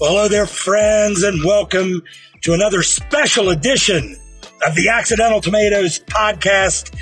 Well, 0.00 0.10
hello 0.10 0.28
there, 0.28 0.46
friends, 0.46 1.22
and 1.22 1.44
welcome 1.44 2.02
to 2.42 2.52
another 2.54 2.82
special 2.82 3.50
edition 3.50 4.16
of 4.66 4.74
the 4.74 4.88
Accidental 4.88 5.40
Tomatoes 5.40 6.00
podcast. 6.00 6.92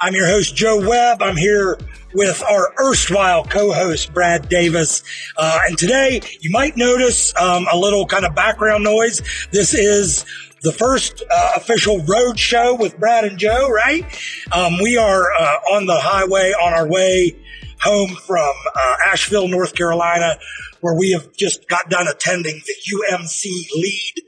I'm 0.00 0.14
your 0.14 0.26
host, 0.26 0.56
Joe 0.56 0.86
Webb. 0.88 1.22
I'm 1.22 1.36
here 1.36 1.78
with 2.14 2.42
our 2.42 2.72
erstwhile 2.80 3.44
co-host, 3.44 4.12
Brad 4.12 4.48
Davis. 4.48 5.02
Uh, 5.36 5.60
and 5.68 5.78
today 5.78 6.20
you 6.40 6.50
might 6.50 6.76
notice 6.76 7.32
um, 7.36 7.66
a 7.72 7.76
little 7.76 8.06
kind 8.06 8.24
of 8.24 8.34
background 8.34 8.82
noise. 8.82 9.22
This 9.52 9.72
is 9.72 10.24
the 10.62 10.72
first 10.72 11.22
uh, 11.30 11.52
official 11.56 12.02
road 12.04 12.38
show 12.38 12.74
with 12.74 12.98
Brad 12.98 13.24
and 13.24 13.38
Joe, 13.38 13.70
right? 13.70 14.04
Um, 14.50 14.80
we 14.82 14.96
are 14.96 15.32
uh, 15.32 15.44
on 15.74 15.86
the 15.86 15.96
highway 16.00 16.52
on 16.52 16.72
our 16.72 16.88
way 16.88 17.36
home 17.80 18.10
from 18.26 18.52
uh, 18.74 18.96
Asheville, 19.06 19.46
North 19.46 19.74
Carolina, 19.76 20.36
where 20.80 20.94
we 20.94 21.12
have 21.12 21.34
just 21.36 21.68
got 21.68 21.88
done 21.90 22.08
attending 22.08 22.62
the 22.66 22.74
UMC 22.94 23.44
LEAD 23.76 24.24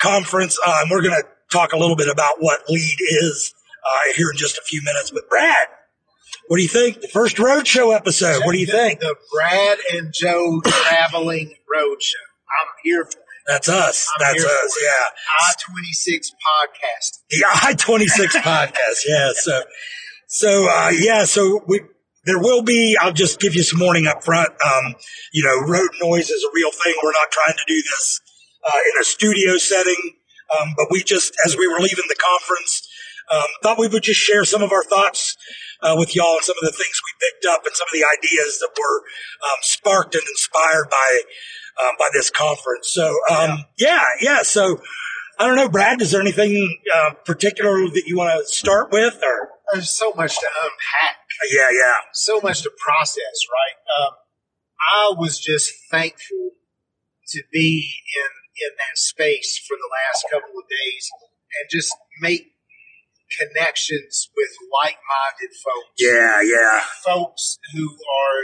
conference. 0.00 0.58
Uh, 0.64 0.80
and 0.82 0.90
we're 0.90 1.02
going 1.02 1.20
to 1.20 1.26
talk 1.50 1.72
a 1.72 1.78
little 1.78 1.96
bit 1.96 2.08
about 2.08 2.36
what 2.38 2.60
LEAD 2.68 2.98
is 3.00 3.54
uh, 3.84 4.12
here 4.14 4.30
in 4.30 4.36
just 4.36 4.58
a 4.58 4.62
few 4.62 4.82
minutes. 4.84 5.10
But 5.10 5.28
Brad, 5.28 5.68
what 6.48 6.56
do 6.56 6.62
you 6.62 6.68
think? 6.68 7.00
The 7.00 7.08
first 7.08 7.36
roadshow 7.36 7.94
episode. 7.94 8.44
What 8.44 8.52
do 8.52 8.58
you 8.58 8.66
think? 8.66 9.00
The 9.00 9.14
Brad 9.32 9.78
and 9.92 10.12
Joe 10.12 10.60
traveling 10.64 11.54
roadshow. 11.72 12.26
I'm 12.60 12.68
here 12.82 13.04
for 13.04 13.18
it. 13.18 13.24
That's 13.46 13.68
us. 13.68 14.08
I'm 14.18 14.26
That's 14.26 14.44
us. 14.44 14.76
Yeah. 14.82 14.90
I 15.40 15.52
twenty 15.70 15.92
six 15.92 16.30
podcast. 16.30 17.18
The 17.30 17.44
I 17.48 17.74
twenty 17.74 18.06
six 18.06 18.36
podcast. 18.38 19.04
Yeah. 19.08 19.30
So, 19.34 19.62
so 20.28 20.68
uh, 20.70 20.90
yeah. 20.90 21.24
So 21.24 21.64
we 21.66 21.80
there 22.24 22.38
will 22.38 22.62
be. 22.62 22.96
I'll 23.00 23.12
just 23.12 23.40
give 23.40 23.54
you 23.54 23.62
some 23.62 23.80
warning 23.80 24.06
up 24.06 24.24
front. 24.24 24.50
Um, 24.50 24.94
you 25.32 25.44
know, 25.44 25.66
road 25.66 25.90
noise 26.00 26.30
is 26.30 26.44
a 26.44 26.50
real 26.54 26.70
thing. 26.70 26.94
We're 27.02 27.12
not 27.12 27.30
trying 27.30 27.56
to 27.56 27.64
do 27.66 27.74
this 27.74 28.20
uh, 28.66 28.78
in 28.78 29.00
a 29.00 29.04
studio 29.04 29.56
setting, 29.56 30.14
um, 30.60 30.74
but 30.76 30.86
we 30.90 31.02
just 31.02 31.34
as 31.44 31.56
we 31.56 31.66
were 31.66 31.78
leaving 31.78 32.04
the 32.08 32.16
conference, 32.16 32.88
um, 33.30 33.46
thought 33.62 33.78
we 33.78 33.88
would 33.88 34.02
just 34.02 34.20
share 34.20 34.44
some 34.44 34.62
of 34.62 34.72
our 34.72 34.84
thoughts. 34.84 35.36
Uh, 35.82 35.94
with 35.96 36.14
y'all 36.14 36.34
and 36.34 36.44
some 36.44 36.56
of 36.62 36.70
the 36.70 36.76
things 36.76 37.00
we 37.00 37.26
picked 37.26 37.46
up 37.46 37.64
and 37.64 37.74
some 37.74 37.86
of 37.88 37.92
the 37.98 38.04
ideas 38.18 38.58
that 38.58 38.68
were 38.78 38.98
um, 39.42 39.56
sparked 39.62 40.14
and 40.14 40.22
inspired 40.30 40.90
by 40.90 41.20
um, 41.82 41.92
by 41.98 42.08
this 42.12 42.28
conference. 42.28 42.90
So 42.90 43.16
um, 43.30 43.64
yeah, 43.78 44.02
yeah. 44.20 44.42
So 44.42 44.82
I 45.38 45.46
don't 45.46 45.56
know, 45.56 45.70
Brad. 45.70 46.02
Is 46.02 46.10
there 46.10 46.20
anything 46.20 46.78
uh, 46.94 47.14
particular 47.24 47.88
that 47.88 48.02
you 48.06 48.18
want 48.18 48.38
to 48.38 48.44
start 48.54 48.92
with, 48.92 49.22
or 49.24 49.48
There's 49.72 49.88
so 49.88 50.12
much 50.14 50.38
to 50.38 50.46
unpack, 50.62 51.16
yeah, 51.50 51.68
yeah, 51.72 51.96
so 52.12 52.40
much 52.40 52.62
to 52.62 52.70
process. 52.78 53.36
Right. 53.48 53.78
Um, 53.96 54.12
I 54.80 55.12
was 55.16 55.38
just 55.38 55.72
thankful 55.90 56.50
to 57.28 57.42
be 57.52 57.94
in 58.16 58.30
in 58.60 58.76
that 58.76 58.96
space 58.98 59.58
for 59.66 59.76
the 59.76 59.88
last 59.88 60.26
couple 60.30 60.58
of 60.58 60.66
days 60.68 61.08
and 61.60 61.70
just 61.70 61.94
make 62.20 62.52
connections 63.30 64.28
with 64.36 64.50
like 64.82 64.98
minded 65.06 65.54
folks. 65.54 65.96
yeah, 65.98 66.42
yeah, 66.42 66.80
folks 67.04 67.58
who 67.72 67.86
are, 67.86 68.40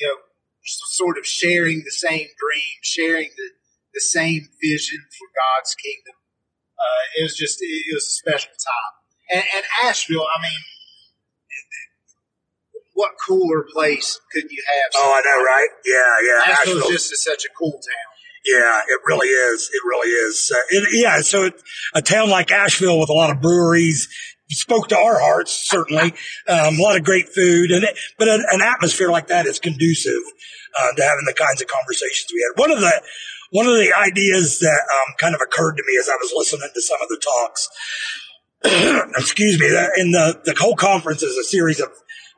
you 0.00 0.06
know, 0.08 0.16
sort 0.62 1.18
of 1.18 1.26
sharing 1.26 1.82
the 1.84 1.90
same 1.90 2.28
dream, 2.38 2.74
sharing 2.82 3.28
the, 3.36 3.48
the 3.94 4.00
same 4.00 4.48
vision 4.62 5.00
for 5.10 5.26
God's 5.34 5.74
kingdom. 5.74 6.16
Uh, 6.78 7.02
it 7.18 7.22
was 7.24 7.36
just, 7.36 7.58
it 7.60 7.94
was 7.94 8.06
a 8.06 8.16
special 8.22 8.54
time. 8.54 8.92
And, 9.30 9.44
and 9.54 9.64
Asheville, 9.84 10.26
I 10.26 10.40
mean, 10.42 10.62
what 12.94 13.12
cooler 13.26 13.64
place 13.72 14.20
could 14.32 14.44
you 14.50 14.62
have? 14.66 14.92
Oh, 14.96 15.12
I 15.14 15.20
know, 15.24 15.44
right? 15.44 15.68
Yeah, 15.84 15.96
yeah. 16.26 16.52
Asheville 16.52 16.78
Asheville. 16.78 16.96
is 16.96 17.08
just 17.08 17.24
such 17.24 17.44
a 17.44 17.48
cool 17.58 17.72
town. 17.72 18.12
Yeah, 18.44 18.80
it 18.88 19.00
really 19.06 19.28
is. 19.28 19.70
It 19.72 19.80
really 19.86 20.10
is. 20.10 20.52
Uh, 20.52 20.58
it, 20.70 20.88
yeah, 20.92 21.20
so 21.20 21.44
it, 21.44 21.54
a 21.94 22.02
town 22.02 22.28
like 22.28 22.50
Asheville 22.50 22.98
with 22.98 23.08
a 23.08 23.12
lot 23.12 23.30
of 23.30 23.40
breweries 23.40 24.08
spoke 24.50 24.88
to 24.88 24.98
our 24.98 25.18
hearts, 25.20 25.52
certainly. 25.52 26.12
Um, 26.48 26.78
a 26.78 26.82
lot 26.82 26.96
of 26.96 27.04
great 27.04 27.28
food, 27.28 27.70
and 27.70 27.84
it, 27.84 27.96
but 28.18 28.28
an, 28.28 28.42
an 28.50 28.60
atmosphere 28.60 29.10
like 29.10 29.28
that 29.28 29.46
is 29.46 29.58
conducive 29.58 30.22
uh, 30.78 30.92
to 30.96 31.02
having 31.02 31.24
the 31.26 31.34
kinds 31.34 31.62
of 31.62 31.68
conversations 31.68 32.30
we 32.32 32.42
had. 32.42 32.60
One 32.60 32.70
of 32.70 32.80
the 32.80 33.02
one 33.50 33.66
of 33.66 33.74
the 33.74 33.92
ideas 33.94 34.58
that 34.60 34.80
um, 34.80 35.14
kind 35.18 35.34
of 35.34 35.40
occurred 35.42 35.76
to 35.76 35.82
me 35.86 35.98
as 36.00 36.08
I 36.08 36.16
was 36.16 36.32
listening 36.34 36.70
to 36.74 36.82
some 36.82 36.98
of 37.02 37.08
the 37.08 37.20
talks. 37.22 37.68
excuse 39.18 39.58
me. 39.60 39.68
That 39.68 39.90
in 39.96 40.12
the 40.12 40.40
the 40.44 40.54
whole 40.58 40.76
conference 40.76 41.22
is 41.22 41.36
a 41.36 41.44
series 41.44 41.80
of 41.80 41.88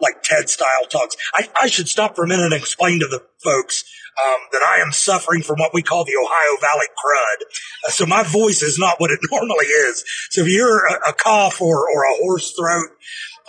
like 0.05 0.23
TED 0.23 0.49
style 0.49 0.87
talks. 0.91 1.17
I, 1.35 1.49
I 1.63 1.67
should 1.67 1.89
stop 1.89 2.15
for 2.15 2.25
a 2.25 2.29
minute 2.29 2.45
and 2.45 2.55
explain 2.55 3.01
to 3.01 3.07
the 3.07 3.25
folks 3.43 3.85
um, 4.25 4.37
that 4.53 4.63
I 4.63 4.81
am 4.81 4.93
suffering 4.93 5.43
from 5.43 5.59
what 5.59 5.75
we 5.75 5.83
call 5.83 6.05
the 6.05 6.17
Ohio 6.17 6.61
Valley 6.61 6.87
crud. 6.87 7.47
Uh, 7.87 7.91
so 7.91 8.07
my 8.07 8.23
voice 8.23 8.63
is 8.63 8.79
not 8.79 9.01
what 9.01 9.11
it 9.11 9.19
normally 9.33 9.67
is. 9.67 10.05
So 10.31 10.43
if 10.43 10.49
you're 10.49 10.87
a, 10.87 11.11
a 11.11 11.13
cough 11.13 11.61
or, 11.61 11.91
or 11.91 12.03
a 12.05 12.17
hoarse 12.21 12.53
throat, 12.53 12.91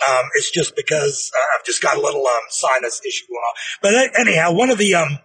um, 0.08 0.24
it's 0.34 0.50
just 0.50 0.76
because 0.76 1.30
uh, 1.34 1.58
I've 1.58 1.64
just 1.64 1.82
got 1.82 1.96
a 1.96 2.00
little 2.00 2.26
um, 2.26 2.42
sinus 2.50 3.00
issue 3.06 3.26
going 3.28 3.38
on. 3.38 3.54
But 3.82 3.94
a- 3.94 4.20
anyhow, 4.20 4.52
one 4.52 4.70
of 4.70 4.78
the 4.78 4.94
um, 4.94 5.18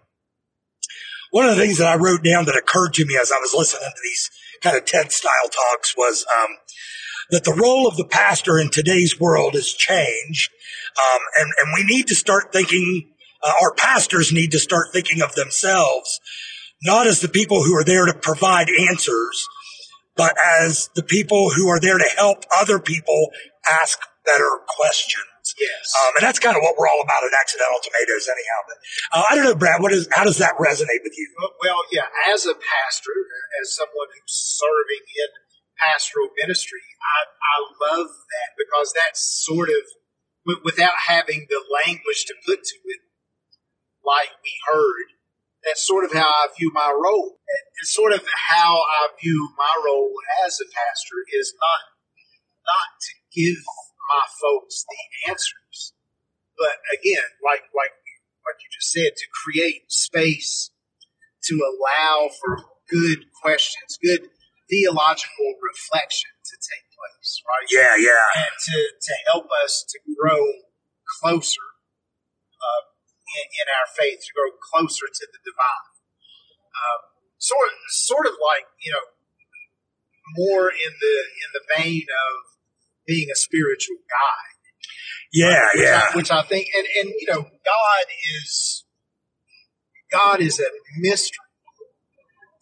one 1.31 1.45
of 1.45 1.55
the 1.55 1.61
things 1.61 1.77
that 1.77 1.87
I 1.87 1.95
wrote 1.95 2.23
down 2.23 2.45
that 2.45 2.57
occurred 2.57 2.93
to 2.95 3.05
me 3.05 3.17
as 3.19 3.31
I 3.31 3.39
was 3.39 3.53
listening 3.53 3.89
to 3.89 4.01
these 4.03 4.29
kind 4.61 4.77
of 4.77 4.85
TED 4.85 5.11
style 5.11 5.49
talks 5.49 5.95
was 5.97 6.25
um, 6.39 6.57
that 7.31 7.45
the 7.45 7.53
role 7.53 7.87
of 7.87 7.97
the 7.97 8.05
pastor 8.05 8.59
in 8.59 8.69
today's 8.69 9.19
world 9.19 9.53
has 9.55 9.71
changed. 9.73 10.51
Um, 10.97 11.19
and, 11.39 11.49
and 11.61 11.73
we 11.75 11.83
need 11.83 12.07
to 12.07 12.15
start 12.15 12.51
thinking, 12.51 13.13
uh, 13.43 13.53
our 13.61 13.73
pastors 13.73 14.31
need 14.31 14.51
to 14.51 14.59
start 14.59 14.87
thinking 14.91 15.21
of 15.21 15.35
themselves, 15.35 16.19
not 16.83 17.07
as 17.07 17.21
the 17.21 17.29
people 17.29 17.63
who 17.63 17.75
are 17.75 17.83
there 17.83 18.05
to 18.05 18.13
provide 18.13 18.67
answers, 18.89 19.45
but 20.15 20.35
as 20.59 20.89
the 20.95 21.03
people 21.03 21.51
who 21.51 21.67
are 21.69 21.79
there 21.79 21.97
to 21.97 22.09
help 22.17 22.43
other 22.55 22.79
people 22.79 23.31
ask 23.81 23.99
better 24.25 24.59
questions. 24.67 25.25
Yes. 25.57 25.93
Um, 25.97 26.13
and 26.17 26.23
that's 26.23 26.37
kind 26.37 26.55
of 26.55 26.61
what 26.61 26.77
we're 26.77 26.87
all 26.87 27.01
about 27.01 27.25
at 27.25 27.33
Accidental 27.33 27.81
Tomatoes, 27.81 28.29
anyhow. 28.29 28.59
But 28.69 28.77
uh, 29.09 29.23
I 29.25 29.31
don't 29.35 29.45
know, 29.45 29.57
Brad. 29.57 29.81
What 29.81 29.91
is? 29.91 30.07
How 30.11 30.23
does 30.23 30.37
that 30.37 30.53
resonate 30.61 31.01
with 31.01 31.17
you? 31.17 31.27
Well, 31.59 31.81
yeah, 31.91 32.05
as 32.29 32.45
a 32.45 32.53
pastor, 32.53 33.17
as 33.61 33.73
someone 33.73 34.07
who's 34.13 34.31
serving 34.31 35.01
in 35.01 35.29
pastoral 35.81 36.29
ministry, 36.37 36.85
I, 37.01 37.19
I 37.25 37.57
love 37.89 38.07
that 38.07 38.49
because 38.53 38.93
that's 38.93 39.19
sort 39.43 39.69
of, 39.69 39.81
without 40.45 41.07
having 41.07 41.47
the 41.49 41.61
language 41.85 42.25
to 42.27 42.35
put 42.45 42.63
to 42.63 42.77
it, 42.85 43.01
like 44.05 44.29
we 44.43 44.53
heard, 44.65 45.13
that's 45.63 45.85
sort 45.85 46.05
of 46.05 46.13
how 46.13 46.25
I 46.25 46.47
view 46.57 46.71
my 46.73 46.89
role. 46.89 47.37
It's 47.81 47.93
sort 47.93 48.13
of 48.13 48.25
how 48.49 48.81
I 48.81 49.09
view 49.21 49.49
my 49.57 49.81
role 49.85 50.13
as 50.45 50.57
a 50.59 50.65
pastor 50.65 51.21
is 51.37 51.53
not, 51.59 51.81
not 52.65 52.89
to 52.97 53.13
give 53.29 53.61
my 54.09 54.25
folks 54.41 54.85
the 54.89 55.31
answers, 55.31 55.93
but 56.57 56.81
again, 56.91 57.29
like, 57.45 57.69
like, 57.77 57.93
like 58.41 58.57
you 58.59 58.69
just 58.73 58.91
said, 58.91 59.13
to 59.15 59.27
create 59.29 59.91
space 59.91 60.71
to 61.45 61.55
allow 61.61 62.29
for 62.41 62.65
good 62.89 63.25
questions, 63.41 63.97
good 64.01 64.29
theological 64.69 65.55
reflection 65.61 66.31
to 66.45 66.55
take 66.57 66.90
place, 67.01 67.41
right? 67.41 67.65
Yeah, 67.73 67.97
yeah, 67.97 68.45
And 68.45 68.53
to, 68.53 68.77
to 68.93 69.13
help 69.33 69.49
us 69.65 69.81
to 69.89 69.97
grow 70.13 70.45
closer 71.17 71.65
uh, 72.61 72.81
in, 73.41 73.45
in 73.49 73.67
our 73.73 73.89
faith, 73.89 74.21
to 74.21 74.31
grow 74.37 74.53
closer 74.53 75.09
to 75.09 75.23
the 75.25 75.41
divine. 75.41 75.89
Um, 76.77 77.01
sort, 77.41 77.73
sort 77.89 78.25
of 78.29 78.37
like, 78.37 78.69
you 78.85 78.93
know, 78.93 79.05
more 80.37 80.69
in 80.69 80.93
the 81.01 81.15
in 81.43 81.49
the 81.51 81.63
vein 81.75 82.05
of 82.07 82.33
being 83.05 83.27
a 83.27 83.35
spiritual 83.35 83.97
guide 84.07 84.51
yeah, 85.33 85.67
which 85.73 85.83
yeah. 85.83 86.01
I, 86.11 86.15
which 86.15 86.31
I 86.31 86.41
think, 86.43 86.67
and, 86.75 86.85
and 86.99 87.13
you 87.17 87.27
know, 87.29 87.41
God 87.41 88.05
is 88.41 88.83
God 90.11 90.41
is 90.41 90.59
a 90.59 90.65
mystery 90.97 91.37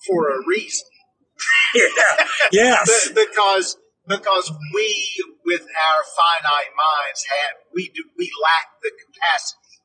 for 0.07 0.29
a 0.29 0.45
reason, 0.45 0.87
yeah. 1.75 2.25
Yes. 2.51 3.09
Because 3.09 3.77
because 4.09 4.51
we, 4.73 5.23
with 5.45 5.61
our 5.61 6.01
finite 6.17 6.73
minds, 6.73 7.23
have 7.29 7.57
we 7.73 7.91
do, 7.93 8.03
we 8.17 8.29
lack 8.41 8.81
the 8.81 8.91
capacity 9.05 9.77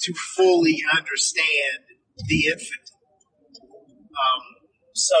to 0.00 0.12
fully 0.36 0.82
understand 0.96 1.86
the 2.26 2.46
infinite. 2.46 2.90
Um, 3.62 4.42
so 4.94 5.14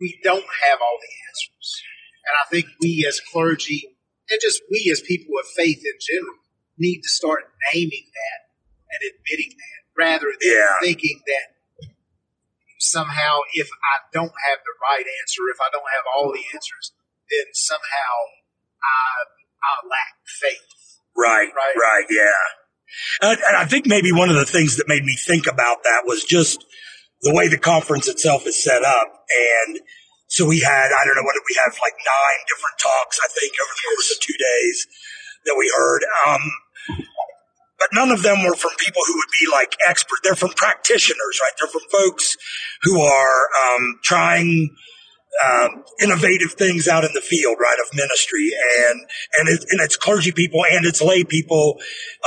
we 0.00 0.18
don't 0.24 0.46
have 0.68 0.78
all 0.82 0.98
the 1.00 1.14
answers, 1.30 1.82
and 2.26 2.34
I 2.42 2.50
think 2.50 2.66
we 2.82 3.06
as 3.08 3.20
clergy 3.20 3.96
and 4.30 4.40
just 4.42 4.60
we 4.70 4.90
as 4.92 5.00
people 5.00 5.34
of 5.40 5.46
faith 5.56 5.78
in 5.78 5.98
general 6.00 6.38
need 6.78 7.00
to 7.02 7.08
start 7.08 7.44
naming 7.74 8.06
that 8.14 8.40
and 8.90 9.14
admitting 9.14 9.56
that 9.56 9.80
rather 9.96 10.26
than 10.40 10.52
Yeah. 10.52 10.76
thinking 10.82 11.20
that 11.26 11.57
somehow 12.78 13.42
if 13.54 13.68
I 13.68 14.06
don't 14.12 14.34
have 14.48 14.58
the 14.62 14.76
right 14.82 15.04
answer, 15.22 15.42
if 15.52 15.60
I 15.60 15.68
don't 15.72 15.90
have 15.94 16.06
all 16.06 16.32
the 16.32 16.44
answers, 16.54 16.94
then 17.30 17.46
somehow 17.52 18.12
I 18.82 19.28
I 19.62 19.72
lack 19.86 20.14
faith. 20.24 21.02
Right, 21.16 21.50
Right. 21.50 21.76
right, 21.76 22.06
yeah. 22.08 22.40
And, 23.20 23.38
and 23.42 23.56
I 23.56 23.64
think 23.66 23.86
maybe 23.86 24.12
one 24.12 24.30
of 24.30 24.36
the 24.36 24.46
things 24.46 24.76
that 24.76 24.86
made 24.88 25.04
me 25.04 25.16
think 25.16 25.46
about 25.46 25.82
that 25.82 26.06
was 26.06 26.24
just 26.24 26.64
the 27.22 27.34
way 27.34 27.48
the 27.48 27.58
conference 27.58 28.06
itself 28.08 28.46
is 28.46 28.62
set 28.62 28.84
up. 28.84 29.08
And 29.28 29.80
so 30.28 30.46
we 30.46 30.60
had, 30.60 30.88
I 30.94 31.04
don't 31.04 31.16
know, 31.16 31.26
what 31.26 31.34
did 31.34 31.42
we 31.48 31.56
have, 31.64 31.74
like 31.82 31.98
nine 31.98 32.40
different 32.46 32.78
talks, 32.78 33.18
I 33.18 33.28
think, 33.34 33.52
over 33.60 33.72
the 33.74 33.82
course 33.90 34.10
of 34.14 34.18
two 34.22 34.38
days 34.38 34.86
that 35.46 35.56
we 35.58 35.66
heard. 35.74 36.02
Um, 36.26 36.42
but 37.78 37.88
none 37.92 38.10
of 38.10 38.22
them 38.22 38.44
were 38.44 38.54
from 38.54 38.72
people 38.78 39.02
who 39.06 39.14
would 39.14 39.32
be 39.40 39.50
like 39.50 39.76
expert. 39.86 40.18
They're 40.22 40.34
from 40.34 40.50
practitioners, 40.50 41.40
right? 41.40 41.52
They're 41.58 41.70
from 41.70 41.88
folks 41.90 42.36
who 42.82 43.00
are 43.00 43.48
um, 43.64 43.98
trying 44.02 44.74
um, 45.44 45.84
innovative 46.02 46.52
things 46.52 46.88
out 46.88 47.04
in 47.04 47.10
the 47.14 47.20
field, 47.20 47.56
right, 47.60 47.78
of 47.78 47.96
ministry, 47.96 48.50
and 48.80 49.00
and 49.38 49.48
it, 49.48 49.64
and 49.70 49.80
it's 49.80 49.96
clergy 49.96 50.32
people 50.32 50.64
and 50.70 50.84
it's 50.84 51.00
lay 51.02 51.24
people, 51.24 51.78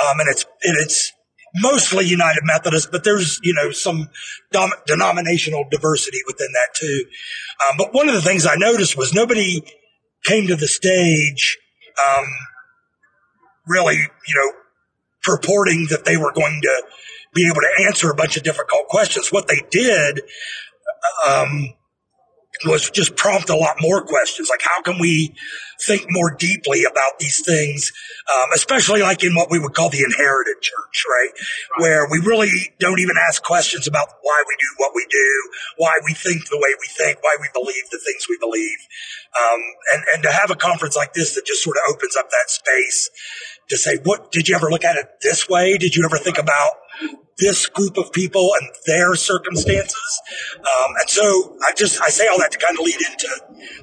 um, 0.01 0.19
and 0.19 0.29
it's 0.29 0.45
and 0.63 0.77
it's 0.77 1.11
mostly 1.55 2.05
United 2.05 2.41
Methodist, 2.43 2.89
but 2.91 3.03
there's 3.03 3.39
you 3.43 3.53
know 3.53 3.71
some 3.71 4.09
dom- 4.51 4.71
denominational 4.87 5.65
diversity 5.69 6.19
within 6.27 6.47
that 6.53 6.69
too. 6.75 7.05
Um, 7.67 7.75
but 7.77 7.93
one 7.93 8.07
of 8.07 8.15
the 8.15 8.21
things 8.21 8.45
I 8.45 8.55
noticed 8.55 8.97
was 8.97 9.13
nobody 9.13 9.61
came 10.23 10.47
to 10.47 10.55
the 10.55 10.67
stage, 10.67 11.57
um, 12.07 12.25
really, 13.67 13.95
you 13.95 14.35
know, 14.35 14.51
purporting 15.23 15.87
that 15.89 16.05
they 16.05 16.17
were 16.17 16.31
going 16.33 16.61
to 16.61 16.83
be 17.33 17.47
able 17.47 17.61
to 17.61 17.85
answer 17.85 18.09
a 18.09 18.15
bunch 18.15 18.37
of 18.37 18.43
difficult 18.43 18.87
questions. 18.87 19.31
What 19.31 19.47
they 19.47 19.61
did. 19.69 20.21
Um, 21.27 21.73
was 22.65 22.89
just 22.89 23.15
prompt 23.15 23.49
a 23.49 23.55
lot 23.55 23.75
more 23.79 24.03
questions 24.03 24.49
like 24.49 24.61
how 24.61 24.81
can 24.81 24.99
we 24.99 25.33
think 25.85 26.05
more 26.09 26.35
deeply 26.37 26.83
about 26.83 27.17
these 27.19 27.43
things 27.45 27.91
um, 28.33 28.49
especially 28.53 29.01
like 29.01 29.23
in 29.23 29.33
what 29.33 29.49
we 29.49 29.59
would 29.59 29.73
call 29.73 29.89
the 29.89 30.03
inherited 30.03 30.61
church 30.61 31.03
right? 31.09 31.29
right? 31.33 31.81
where 31.81 32.07
we 32.09 32.19
really 32.19 32.49
don't 32.79 32.99
even 32.99 33.15
ask 33.27 33.43
questions 33.43 33.87
about 33.87 34.07
why 34.21 34.43
we 34.47 34.55
do 34.59 34.67
what 34.77 34.91
we 34.95 35.05
do 35.09 35.49
why 35.77 35.93
we 36.05 36.13
think 36.13 36.47
the 36.49 36.57
way 36.57 36.73
we 36.79 36.87
think 36.97 37.23
why 37.23 37.35
we 37.39 37.47
believe 37.53 37.89
the 37.91 37.99
things 38.05 38.27
we 38.29 38.37
believe 38.39 38.77
um, 39.39 39.59
and, 39.93 40.03
and 40.13 40.23
to 40.23 40.31
have 40.31 40.51
a 40.51 40.55
conference 40.55 40.95
like 40.95 41.13
this 41.13 41.35
that 41.35 41.45
just 41.45 41.63
sort 41.63 41.77
of 41.77 41.95
opens 41.95 42.15
up 42.15 42.29
that 42.29 42.49
space 42.49 43.09
to 43.69 43.77
say 43.77 43.97
what 44.03 44.31
did 44.31 44.47
you 44.47 44.55
ever 44.55 44.69
look 44.69 44.83
at 44.83 44.97
it 44.97 45.07
this 45.21 45.49
way 45.49 45.77
did 45.77 45.95
you 45.95 46.05
ever 46.05 46.17
think 46.17 46.37
about 46.37 46.71
this 47.41 47.65
group 47.65 47.97
of 47.97 48.13
people 48.13 48.51
and 48.61 48.69
their 48.85 49.15
circumstances. 49.15 50.21
Um, 50.59 50.91
and 51.01 51.09
so 51.09 51.57
I 51.61 51.73
just, 51.75 51.99
I 52.01 52.09
say 52.09 52.27
all 52.27 52.37
that 52.39 52.51
to 52.51 52.59
kind 52.59 52.77
of 52.77 52.85
lead 52.85 53.01
into, 53.01 53.27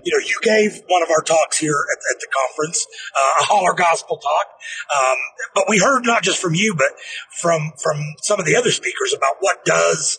you 0.04 0.12
know, 0.14 0.24
you 0.24 0.38
gave 0.42 0.80
one 0.86 1.02
of 1.02 1.10
our 1.10 1.20
talks 1.20 1.58
here 1.58 1.74
at, 1.74 1.98
at 2.14 2.20
the 2.20 2.28
conference, 2.30 2.86
uh, 3.18 3.42
a 3.42 3.44
holler 3.44 3.74
gospel 3.74 4.16
talk. 4.16 4.46
Um, 4.94 5.18
but 5.54 5.64
we 5.68 5.78
heard 5.78 6.06
not 6.06 6.22
just 6.22 6.40
from 6.40 6.54
you, 6.54 6.74
but 6.74 6.92
from, 7.40 7.72
from 7.82 8.14
some 8.22 8.38
of 8.38 8.46
the 8.46 8.56
other 8.56 8.70
speakers 8.70 9.12
about 9.12 9.36
what 9.40 9.64
does 9.64 10.18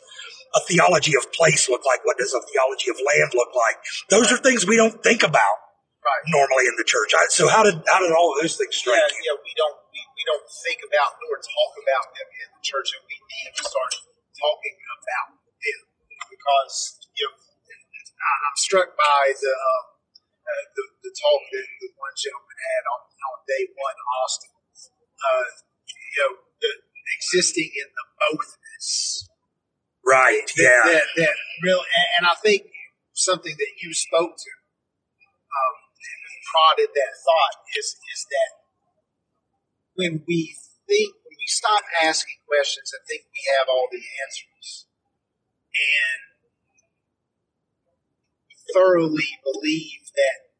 a 0.55 0.59
theology 0.67 1.13
of 1.15 1.31
place 1.31 1.69
look 1.69 1.85
like? 1.85 2.03
What 2.03 2.17
does 2.17 2.33
a 2.33 2.41
theology 2.41 2.89
of 2.89 2.97
land 2.97 3.31
look 3.33 3.55
like? 3.55 3.77
Those 4.09 4.31
are 4.31 4.37
things 4.37 4.65
we 4.65 4.75
don't 4.75 5.01
think 5.03 5.23
about 5.23 5.57
right. 6.03 6.23
normally 6.27 6.65
in 6.65 6.75
the 6.77 6.83
church. 6.85 7.13
So 7.29 7.47
how 7.47 7.63
did, 7.63 7.77
how 7.87 7.99
did 8.01 8.11
all 8.11 8.33
of 8.33 8.41
those 8.41 8.57
things 8.57 8.75
strike 8.75 8.97
yeah, 8.97 9.13
you? 9.13 9.21
Yeah, 9.29 9.37
we 9.45 9.53
don't, 9.53 9.77
we, 9.93 10.01
we 10.17 10.23
don't 10.25 10.47
think 10.65 10.81
about 10.83 11.21
nor 11.21 11.37
talk 11.37 11.73
about 11.77 12.05
them 12.17 12.27
in 12.27 12.47
the 12.57 12.63
church, 12.65 12.89
and 12.97 13.03
need 13.29 13.53
to 13.53 13.63
start 13.63 13.93
talking 14.33 14.75
about 14.75 15.29
them 15.37 15.79
because 16.29 16.75
you 17.13 17.25
know 17.29 17.35
I'm 18.19 18.57
struck 18.57 18.97
by 18.97 19.31
the 19.31 19.53
uh, 19.53 19.83
uh, 20.49 20.65
the, 20.75 20.83
the, 21.05 21.11
talk 21.13 21.41
that 21.53 21.67
the 21.77 21.89
one 21.93 22.15
gentleman 22.17 22.57
had 22.57 22.83
on, 22.89 23.01
on 23.05 23.37
day 23.45 23.63
one, 23.69 23.97
Austin. 24.17 24.51
Uh, 25.21 25.45
you 25.85 26.19
know, 26.25 26.31
the, 26.57 26.71
existing 27.21 27.69
in 27.69 27.87
the 27.93 28.05
bothness. 28.17 29.29
Right. 30.01 30.47
That, 30.57 30.63
yeah. 30.63 30.83
That, 30.89 31.07
that 31.21 31.35
real, 31.61 31.83
and, 31.85 32.07
and, 32.17 32.25
I 32.25 32.35
think 32.41 32.71
something 33.13 33.53
that 33.53 33.73
you 33.83 33.93
spoke 33.93 34.33
to, 34.33 34.51
um, 35.53 35.75
prodded 36.49 36.89
that 36.95 37.13
thought 37.13 37.55
is 37.77 37.93
is 37.93 38.21
that 38.33 38.51
when 39.93 40.23
we 40.25 40.55
think 40.87 41.13
stop 41.49 41.83
asking 42.05 42.37
questions 42.45 42.93
and 42.93 43.01
think 43.09 43.25
we 43.25 43.41
have 43.57 43.65
all 43.67 43.89
the 43.89 44.05
answers 44.21 44.85
and 45.73 46.19
thoroughly 48.69 49.41
believe 49.41 50.13
that 50.13 50.53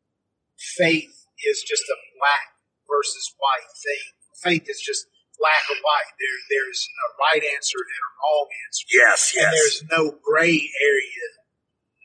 faith 0.58 1.30
is 1.46 1.62
just 1.62 1.86
a 1.86 1.98
black 2.18 2.58
versus 2.90 3.38
white 3.38 3.70
thing. 3.78 4.18
Faith 4.42 4.66
is 4.66 4.82
just 4.82 5.06
black 5.38 5.64
or 5.70 5.78
white. 5.86 6.12
There, 6.18 6.40
there's 6.50 6.90
a 6.90 7.08
right 7.22 7.44
answer 7.56 7.78
and 7.78 8.02
a 8.02 8.10
wrong 8.20 8.48
answer. 8.66 8.86
Yes, 8.90 9.20
yes. 9.32 9.46
And 9.46 9.50
there's 9.54 9.80
no 9.94 10.04
gray 10.26 10.58
area 10.58 11.28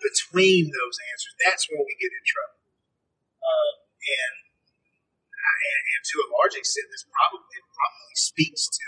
between 0.04 0.68
those 0.68 0.96
answers. 1.08 1.34
That's 1.40 1.64
when 1.72 1.80
we 1.80 1.96
get 1.96 2.12
in 2.12 2.24
trouble. 2.28 2.60
Uh, 3.40 3.72
and, 4.04 4.34
and, 5.32 5.82
and 5.96 6.02
to 6.04 6.16
a 6.20 6.28
large 6.36 6.54
extent, 6.54 6.92
this 6.92 7.08
probably 7.08 7.63
probably 7.74 8.16
speaks 8.16 8.70
to 8.70 8.86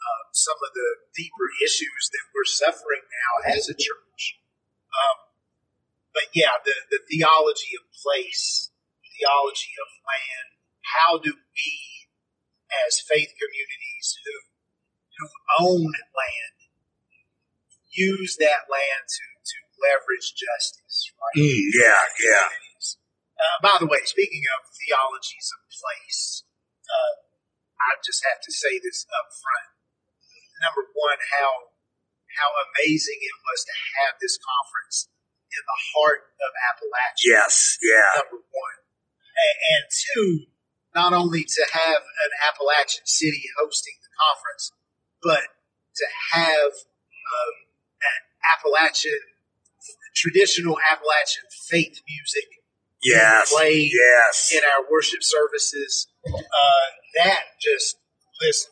uh, 0.00 0.24
some 0.32 0.58
of 0.58 0.72
the 0.74 0.90
deeper 1.14 1.48
issues 1.62 2.02
that 2.10 2.24
we're 2.32 2.48
suffering 2.48 3.04
now 3.06 3.32
as 3.52 3.68
a 3.68 3.76
church. 3.76 4.40
Um, 4.92 5.18
but 6.12 6.28
yeah, 6.34 6.60
the, 6.64 6.74
the 6.90 7.00
theology 7.08 7.76
of 7.76 7.88
place, 7.92 8.72
theology 9.16 9.72
of 9.78 9.88
land, 10.04 10.48
how 10.82 11.20
do 11.20 11.32
we 11.32 11.72
as 12.88 13.04
faith 13.04 13.32
communities 13.36 14.16
who, 14.24 14.36
who 15.20 15.26
own 15.60 15.92
land 15.92 16.56
use 17.92 18.36
that 18.40 18.72
land 18.72 19.04
to, 19.04 19.24
to 19.44 19.56
leverage 19.76 20.32
justice, 20.32 21.12
right? 21.20 21.36
Mm, 21.44 21.68
yeah, 21.76 22.02
yeah. 22.24 22.48
Uh, 23.36 23.58
by 23.60 23.76
the 23.80 23.90
way, 23.90 24.00
speaking 24.04 24.42
of 24.56 24.70
theologies 24.72 25.50
of 25.52 25.60
place, 25.68 26.44
uh, 26.86 27.12
I 27.90 27.98
just 28.04 28.22
have 28.22 28.40
to 28.42 28.52
say 28.52 28.78
this 28.78 29.06
up 29.10 29.28
front. 29.34 29.68
Number 30.62 30.86
one, 30.94 31.18
how 31.18 31.72
how 32.38 32.48
amazing 32.70 33.20
it 33.20 33.36
was 33.44 33.60
to 33.68 33.74
have 34.00 34.16
this 34.16 34.40
conference 34.40 35.12
in 35.52 35.62
the 35.68 35.80
heart 35.92 36.32
of 36.40 36.50
Appalachia. 36.72 37.28
Yes, 37.28 37.76
yeah. 37.84 38.24
Number 38.24 38.40
one, 38.40 38.78
and, 39.36 39.56
and 39.68 39.84
two, 39.92 40.30
not 40.96 41.12
only 41.12 41.44
to 41.44 41.62
have 41.76 42.00
an 42.00 42.32
Appalachian 42.48 43.04
city 43.04 43.44
hosting 43.60 44.00
the 44.00 44.12
conference, 44.16 44.72
but 45.20 45.44
to 45.96 46.06
have 46.32 46.72
um, 46.72 47.54
an 48.00 48.20
Appalachian 48.56 49.20
traditional 50.14 50.76
Appalachian 50.80 51.48
faith 51.68 52.00
music 52.04 52.61
yes, 53.02 53.52
played 53.52 53.90
yes. 53.92 54.52
in 54.54 54.62
our 54.64 54.90
worship 54.90 55.22
services. 55.22 56.08
Uh, 56.26 56.86
that 57.16 57.40
just 57.60 57.96
listen. 58.40 58.70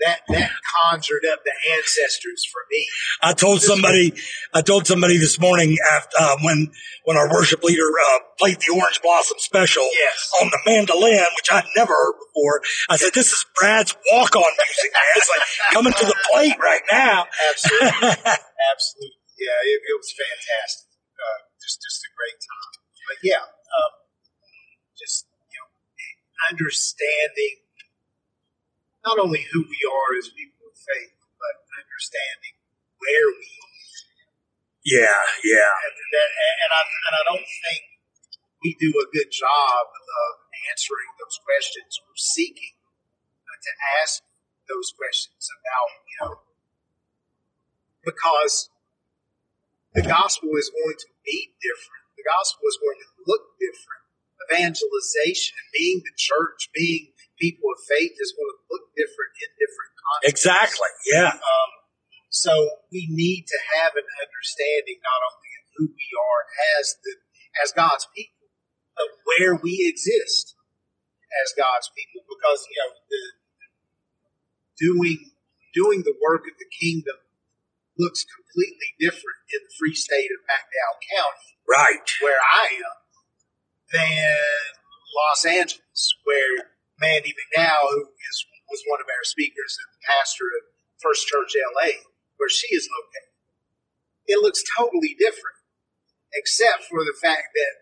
That 0.00 0.20
that 0.28 0.50
conjured 0.86 1.26
up 1.26 1.42
the 1.42 1.50
ancestors 1.74 2.46
for 2.46 2.62
me. 2.70 2.86
I 3.20 3.32
told 3.32 3.62
somebody, 3.62 4.14
I 4.54 4.62
told 4.62 4.86
somebody 4.86 5.18
this 5.18 5.40
morning 5.40 5.76
after 5.90 6.14
uh, 6.20 6.36
when 6.42 6.70
when 7.02 7.16
our 7.16 7.28
worship 7.28 7.64
leader 7.64 7.82
uh, 7.82 8.18
played 8.38 8.58
the 8.60 8.78
Orange 8.78 9.02
Blossom 9.02 9.38
Special 9.38 9.82
yes. 9.82 10.30
on 10.40 10.50
the 10.50 10.58
mandolin, 10.66 11.26
which 11.34 11.50
I'd 11.50 11.66
never 11.74 11.90
heard 11.92 12.14
before. 12.30 12.62
I 12.88 12.96
said, 12.96 13.10
"This 13.12 13.32
is 13.32 13.44
Brad's 13.58 13.96
walk 14.12 14.36
on 14.36 14.42
music, 14.46 14.92
man. 14.94 15.12
It's 15.16 15.30
like 15.34 15.46
coming 15.74 15.92
to 15.92 16.06
the 16.06 16.16
plate 16.30 16.58
right 16.62 16.86
now." 16.92 17.26
Absolutely, 17.50 18.22
absolutely. 18.70 19.18
Yeah, 19.34 19.58
it, 19.66 19.82
it 19.82 19.96
was 19.98 20.14
fantastic. 20.14 20.94
Uh, 21.18 21.38
just 21.58 21.82
just 21.82 22.06
a 22.06 22.10
great 22.14 22.38
time. 22.38 22.77
But 23.08 23.18
yeah, 23.24 23.40
um, 23.40 23.92
just 25.00 25.24
you 25.48 25.56
know, 25.56 25.68
understanding 26.52 27.64
not 29.00 29.16
only 29.16 29.48
who 29.48 29.64
we 29.64 29.80
are 29.88 30.10
as 30.20 30.28
people 30.28 30.68
of 30.68 30.76
faith, 30.76 31.16
but 31.40 31.54
understanding 31.80 32.60
where 33.00 33.28
we 33.32 33.48
are. 33.48 33.76
Yeah, 34.84 35.20
yeah. 35.44 35.72
And, 35.72 35.96
that, 35.96 36.28
and, 36.28 36.70
I, 36.72 36.82
and 36.84 37.14
I 37.16 37.22
don't 37.32 37.48
think 37.48 37.80
we 38.60 38.76
do 38.76 38.92
a 38.92 39.06
good 39.08 39.32
job 39.32 39.84
of 39.88 40.30
answering 40.68 41.10
those 41.20 41.40
questions. 41.44 42.00
We're 42.04 42.20
seeking 42.20 42.76
to 43.58 43.72
ask 44.02 44.22
those 44.68 44.92
questions 44.94 45.48
about, 45.50 45.88
you 46.06 46.16
know, 46.20 46.34
because 48.04 48.70
the 49.94 50.02
gospel 50.02 50.50
is 50.56 50.70
going 50.70 50.96
to 50.98 51.10
be 51.24 51.52
different. 51.58 52.07
The 52.18 52.26
gospel 52.26 52.66
is 52.66 52.78
going 52.82 52.98
to 52.98 53.08
look 53.30 53.54
different. 53.62 54.02
Evangelization, 54.50 55.54
being 55.70 56.02
the 56.02 56.14
church, 56.18 56.66
being 56.74 57.14
people 57.38 57.70
of 57.70 57.78
faith 57.86 58.18
is 58.18 58.34
going 58.34 58.50
to 58.50 58.62
look 58.74 58.90
different 58.98 59.32
in 59.38 59.48
different 59.54 59.92
contexts. 59.94 60.34
Exactly. 60.34 60.92
Yeah. 61.06 61.38
Um, 61.38 61.70
so 62.28 62.52
we 62.90 63.06
need 63.06 63.46
to 63.46 63.58
have 63.78 63.94
an 63.94 64.08
understanding 64.18 64.98
not 64.98 65.20
only 65.30 65.50
of 65.62 65.64
who 65.78 65.84
we 65.94 66.08
are 66.18 66.42
as 66.82 66.98
the 67.06 67.14
as 67.62 67.70
God's 67.72 68.06
people, 68.14 68.50
but 68.98 69.10
where 69.26 69.54
we 69.54 69.86
exist 69.86 70.58
as 71.46 71.54
God's 71.54 71.90
people. 71.94 72.26
Because 72.26 72.66
you 72.66 72.78
know 72.82 72.90
the 73.06 73.24
doing 74.78 75.18
doing 75.74 76.02
the 76.02 76.16
work 76.22 76.42
of 76.46 76.56
the 76.58 76.70
kingdom 76.74 77.18
looks 77.98 78.22
completely 78.22 78.94
different 79.02 79.42
in 79.50 79.60
the 79.66 79.74
free 79.74 79.94
state 79.94 80.30
of 80.30 80.40
McDowell 80.46 80.98
County, 81.18 81.57
Right. 81.68 82.08
where 82.22 82.40
I 82.40 82.66
am, 82.80 82.96
than 83.92 84.34
Los 85.12 85.44
Angeles, 85.44 86.16
where 86.24 86.72
Mandy 86.98 87.34
McDowell, 87.36 87.92
who 87.92 88.08
is 88.08 88.46
was 88.68 88.84
one 88.86 89.00
of 89.00 89.08
our 89.08 89.24
speakers 89.24 89.80
and 89.80 89.88
the 89.96 90.04
pastor 90.04 90.44
of 90.60 90.68
First 91.00 91.26
Church 91.26 91.56
LA, 91.56 92.04
where 92.36 92.52
she 92.52 92.68
is 92.76 92.88
located. 92.88 93.32
It 94.28 94.44
looks 94.44 94.60
totally 94.76 95.16
different, 95.16 95.56
except 96.36 96.84
for 96.84 97.00
the 97.00 97.16
fact 97.16 97.56
that 97.56 97.74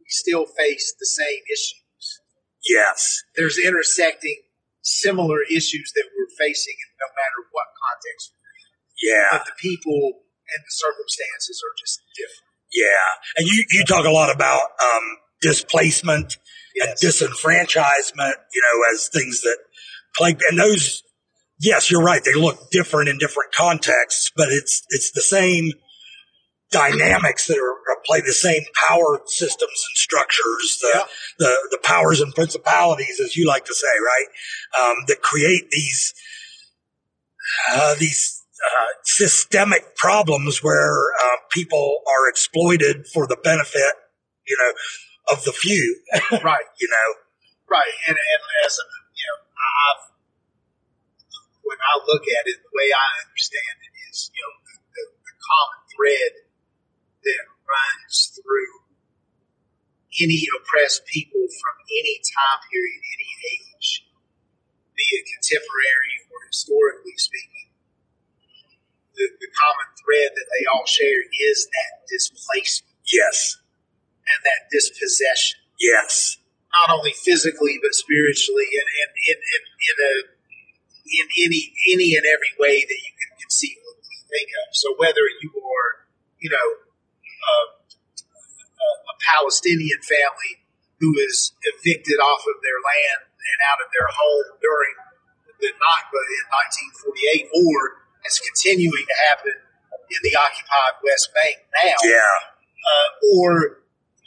we 0.00 0.08
still 0.08 0.48
face 0.48 0.96
the 0.96 1.06
same 1.06 1.44
issues. 1.44 2.24
Yes. 2.64 3.20
There's 3.36 3.60
intersecting 3.60 4.48
similar 4.80 5.44
issues 5.44 5.92
that 5.92 6.08
we're 6.16 6.32
facing 6.40 6.76
no 6.96 7.08
matter 7.12 7.44
what 7.52 7.68
context. 7.76 8.32
Yeah. 8.96 9.28
But 9.32 9.44
the 9.44 9.56
people 9.60 10.24
and 10.24 10.60
the 10.64 10.72
circumstances 10.72 11.60
are 11.60 11.76
just 11.76 12.00
different. 12.16 12.49
Yeah. 12.72 13.36
And 13.36 13.46
you, 13.46 13.64
you 13.70 13.84
talk 13.84 14.06
a 14.06 14.10
lot 14.10 14.34
about, 14.34 14.62
um, 14.82 15.02
displacement 15.40 16.36
and 16.80 16.96
disenfranchisement, 17.02 18.34
you 18.54 18.62
know, 18.62 18.94
as 18.94 19.08
things 19.08 19.40
that 19.42 19.58
plague, 20.16 20.38
and 20.50 20.58
those, 20.58 21.02
yes, 21.58 21.90
you're 21.90 22.02
right. 22.02 22.22
They 22.24 22.34
look 22.34 22.70
different 22.70 23.08
in 23.08 23.18
different 23.18 23.52
contexts, 23.52 24.30
but 24.36 24.48
it's, 24.50 24.82
it's 24.90 25.10
the 25.12 25.22
same 25.22 25.72
dynamics 26.70 27.46
that 27.48 27.58
are, 27.58 27.92
are 27.92 28.00
play 28.06 28.20
the 28.20 28.32
same 28.32 28.62
power 28.88 29.20
systems 29.26 29.62
and 29.88 29.96
structures, 29.96 30.78
the, 30.80 30.90
Yeah. 30.94 31.02
the, 31.38 31.68
the 31.72 31.78
powers 31.82 32.20
and 32.20 32.34
principalities, 32.34 33.18
as 33.20 33.36
you 33.36 33.46
like 33.48 33.64
to 33.64 33.74
say, 33.74 33.86
right? 33.88 34.84
Um, 34.90 34.96
that 35.08 35.20
create 35.22 35.64
these, 35.70 36.14
uh, 37.72 37.94
these, 37.98 38.39
uh, 38.60 38.86
systemic 39.04 39.96
problems 39.96 40.62
where, 40.62 41.12
uh, 41.24 41.36
people 41.50 42.02
are 42.06 42.28
exploited 42.28 43.06
for 43.06 43.26
the 43.26 43.36
benefit, 43.42 43.94
you 44.46 44.56
know, 44.60 44.72
of 45.34 45.44
the 45.44 45.52
few, 45.52 46.00
right. 46.44 46.64
you 46.80 46.88
know? 46.88 47.08
Right, 47.70 47.94
and 48.10 48.18
and 48.18 48.42
as 48.66 48.74
you 49.14 49.24
know, 49.30 49.38
I've 49.46 50.10
when 51.62 51.78
I 51.78 51.94
look 52.02 52.26
at 52.26 52.50
it, 52.50 52.58
the 52.66 52.72
way 52.74 52.90
I 52.90 53.08
understand 53.22 53.76
it 53.78 53.94
is, 54.10 54.26
you 54.34 54.42
know, 54.42 54.54
the, 54.66 54.74
the, 54.90 55.04
the 55.22 55.34
common 55.38 55.80
thread 55.94 56.32
that 57.30 57.44
runs 57.62 58.34
through 58.34 58.74
any 60.18 60.50
oppressed 60.58 61.06
people 61.06 61.46
from 61.46 61.76
any 61.86 62.18
time 62.26 62.58
period, 62.66 62.98
any 63.06 63.30
age, 63.54 64.02
be 64.98 65.06
it 65.14 65.30
contemporary 65.30 66.26
or 66.26 66.42
historically 66.50 67.14
speaking, 67.22 67.49
the, 69.20 69.28
the 69.36 69.50
common 69.52 69.88
thread 70.00 70.32
that 70.32 70.48
they 70.48 70.64
all 70.72 70.88
share 70.88 71.20
is 71.52 71.68
that 71.68 72.08
displacement 72.08 72.88
Yes. 73.04 73.60
and 74.24 74.40
that 74.48 74.72
dispossession 74.72 75.60
Yes. 75.76 76.40
not 76.72 76.88
only 76.96 77.12
physically 77.12 77.76
but 77.84 77.92
spiritually 77.92 78.68
and, 78.72 78.88
and 78.88 79.10
in, 79.28 79.36
in, 79.36 79.62
in 79.84 79.96
a 80.00 80.14
in 81.10 81.26
any 81.42 81.74
any 81.90 82.14
and 82.16 82.24
every 82.24 82.54
way 82.56 82.80
that 82.80 83.00
you 83.02 83.12
can 83.18 83.30
conceivably 83.44 84.16
think 84.30 84.48
of. 84.62 84.66
So 84.78 84.94
whether 84.94 85.26
you 85.42 85.50
are, 85.58 85.90
you 86.38 86.50
know, 86.54 86.68
uh, 87.42 87.66
a, 87.74 88.88
a 89.10 89.14
Palestinian 89.34 89.98
family 90.06 90.62
who 91.02 91.18
is 91.18 91.50
evicted 91.66 92.20
off 92.22 92.46
of 92.46 92.62
their 92.62 92.78
land 92.78 93.26
and 93.26 93.58
out 93.72 93.80
of 93.82 93.88
their 93.90 94.06
home 94.06 94.48
during 94.62 94.94
the 95.58 95.72
Nakba 95.76 96.20
in 96.20 96.44
1948, 97.50 97.58
or 97.58 97.80
it's 98.24 98.40
continuing 98.40 99.04
to 99.06 99.16
happen 99.30 99.54
in 100.10 100.20
the 100.22 100.34
occupied 100.36 100.94
West 101.04 101.30
Bank 101.34 101.56
now 101.84 101.96
Yeah. 102.02 102.18
uh, 102.18 103.08
or 103.38 103.82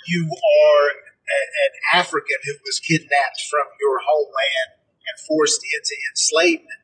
you 0.08 0.28
are 0.28 0.84
a, 0.92 1.40
an 1.68 1.74
African 2.00 2.40
who 2.44 2.56
was 2.64 2.80
kidnapped 2.80 3.42
from 3.50 3.68
your 3.80 4.00
homeland 4.04 4.80
and 4.80 5.16
forced 5.28 5.64
into 5.64 5.96
enslavement, 6.12 6.80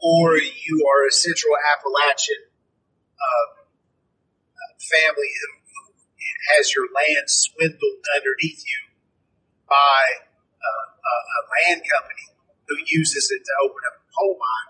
or 0.00 0.36
you 0.36 0.84
are 0.88 1.06
a 1.06 1.12
Central 1.12 1.52
Appalachian 1.76 2.48
uh, 3.20 3.48
family 4.80 5.28
who, 5.28 5.50
who 5.60 5.82
has 6.56 6.72
your 6.74 6.88
land 6.92 7.28
swindled 7.28 8.00
underneath 8.16 8.64
you 8.64 8.80
by 9.68 10.02
uh, 10.60 10.86
a, 10.96 11.14
a 11.14 11.40
land 11.52 11.80
company 11.84 12.26
who 12.68 12.76
uses 12.86 13.30
it 13.30 13.44
to 13.44 13.52
open 13.64 13.82
up 13.88 14.00
a 14.00 14.06
coal 14.16 14.36
mine. 14.40 14.69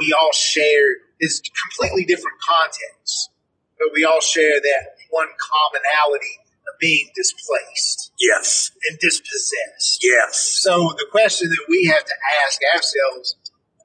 We 0.00 0.12
all 0.12 0.32
share 0.32 0.96
is 1.20 1.40
completely 1.40 2.04
different 2.04 2.38
contexts 2.40 3.28
but 3.82 3.92
we 3.92 4.04
all 4.04 4.20
share 4.20 4.60
that 4.60 4.82
one 5.10 5.26
commonality 5.42 6.38
of 6.72 6.78
being 6.78 7.10
displaced 7.16 8.12
Yes. 8.20 8.70
and 8.88 8.98
dispossessed. 9.00 9.98
Yes. 10.02 10.60
So 10.62 10.94
the 10.96 11.06
question 11.10 11.48
that 11.48 11.66
we 11.68 11.86
have 11.86 12.04
to 12.04 12.14
ask 12.46 12.60
ourselves 12.76 13.36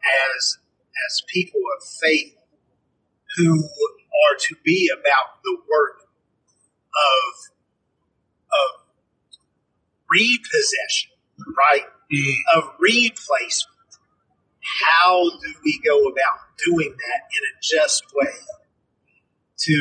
as 0.06 0.58
as 1.10 1.22
people 1.28 1.62
of 1.78 1.84
faith 2.02 2.36
who 3.38 3.64
are 3.64 4.38
to 4.40 4.56
be 4.64 4.92
about 4.94 5.42
the 5.44 5.58
work 5.68 6.02
of 6.02 7.34
of 8.52 8.84
repossession, 10.12 11.12
right? 11.58 11.86
Mm-hmm. 12.14 12.60
Of 12.60 12.74
replacement. 12.80 13.77
How 14.84 15.24
do 15.30 15.50
we 15.64 15.80
go 15.86 15.98
about 16.08 16.38
doing 16.66 16.92
that 16.92 17.22
in 17.32 17.42
a 17.48 17.54
just 17.62 18.04
way 18.14 18.34
to 19.58 19.76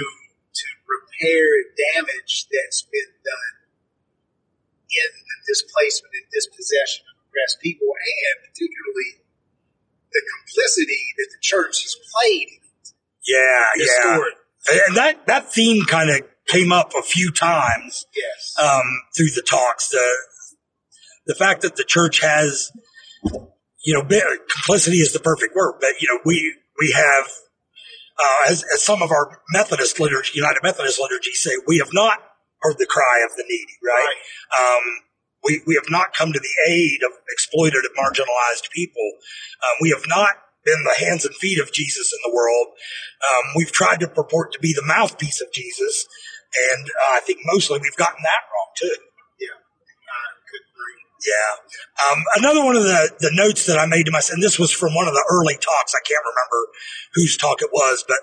to 0.54 0.66
repair 0.88 1.46
damage 1.94 2.46
that's 2.52 2.82
been 2.82 3.12
done 3.24 3.54
in 4.88 5.10
the 5.20 5.36
displacement 5.46 6.14
and 6.14 6.26
dispossession 6.32 7.04
of 7.12 7.16
oppressed 7.28 7.60
people, 7.60 7.88
and 7.90 8.34
particularly 8.48 9.20
the 10.12 10.22
complicity 10.38 11.02
that 11.18 11.28
the 11.30 11.40
church 11.42 11.82
has 11.82 11.96
played 12.14 12.48
in 12.48 12.62
it 12.64 12.92
Yeah. 13.26 13.64
Yeah. 13.76 14.18
And 14.88 14.96
that, 14.96 15.26
that 15.26 15.52
theme 15.52 15.84
kind 15.84 16.10
of 16.10 16.22
came 16.46 16.72
up 16.72 16.92
a 16.98 17.02
few 17.02 17.30
times, 17.30 18.06
Yes. 18.16 18.54
um, 18.60 18.82
through 19.16 19.30
the 19.34 19.42
talks. 19.42 19.88
The, 19.90 20.04
the 21.26 21.34
fact 21.34 21.62
that 21.62 21.76
the 21.76 21.84
church 21.84 22.20
has, 22.20 22.72
you 23.86 23.94
know, 23.94 24.02
complicity 24.02 24.98
is 24.98 25.12
the 25.12 25.20
perfect 25.20 25.54
word, 25.54 25.78
but, 25.80 25.94
you 26.00 26.08
know, 26.10 26.18
we, 26.24 26.56
we 26.76 26.90
have, 26.90 27.30
uh, 28.18 28.50
as, 28.50 28.64
as 28.74 28.82
some 28.82 29.00
of 29.00 29.12
our 29.12 29.40
Methodist 29.52 30.00
liturgy, 30.00 30.32
United 30.34 30.58
Methodist 30.64 30.98
liturgy 31.00 31.30
say, 31.32 31.52
we 31.68 31.78
have 31.78 31.94
not 31.94 32.18
heard 32.62 32.76
the 32.78 32.86
cry 32.86 33.24
of 33.24 33.36
the 33.36 33.44
needy, 33.48 33.78
right? 33.86 34.16
Um, 34.58 34.82
we, 35.44 35.62
we 35.68 35.74
have 35.76 35.88
not 35.88 36.12
come 36.12 36.32
to 36.32 36.40
the 36.40 36.72
aid 36.72 36.98
of 37.06 37.12
exploited 37.30 37.84
and 37.86 37.94
marginalized 37.96 38.70
people. 38.74 39.06
Um, 39.62 39.76
we 39.80 39.90
have 39.90 40.02
not 40.08 40.30
been 40.64 40.82
the 40.82 41.06
hands 41.06 41.24
and 41.24 41.34
feet 41.36 41.60
of 41.60 41.72
Jesus 41.72 42.12
in 42.12 42.18
the 42.28 42.34
world. 42.34 42.66
Um, 43.22 43.44
we've 43.54 43.70
tried 43.70 44.00
to 44.00 44.08
purport 44.08 44.52
to 44.54 44.58
be 44.58 44.74
the 44.74 44.82
mouthpiece 44.84 45.40
of 45.40 45.52
Jesus, 45.52 46.08
and 46.74 46.88
uh, 46.88 47.14
I 47.14 47.20
think 47.20 47.38
mostly 47.44 47.78
we've 47.78 47.96
gotten 47.96 48.22
that 48.24 48.42
wrong 48.50 48.70
too. 48.76 48.96
Yeah. 49.38 49.54
I 49.54 50.42
could 50.50 50.66
agree. 50.74 50.98
Yeah. 51.26 52.10
Um, 52.12 52.18
another 52.36 52.64
one 52.64 52.76
of 52.76 52.84
the, 52.84 53.10
the 53.18 53.30
notes 53.34 53.66
that 53.66 53.78
I 53.78 53.86
made 53.86 54.06
to 54.06 54.12
myself, 54.12 54.34
and 54.34 54.42
this 54.42 54.58
was 54.58 54.70
from 54.70 54.94
one 54.94 55.08
of 55.08 55.14
the 55.14 55.24
early 55.30 55.54
talks. 55.54 55.92
I 55.94 56.02
can't 56.06 56.22
remember 56.24 56.68
whose 57.14 57.36
talk 57.36 57.62
it 57.62 57.70
was, 57.72 58.04
but 58.06 58.18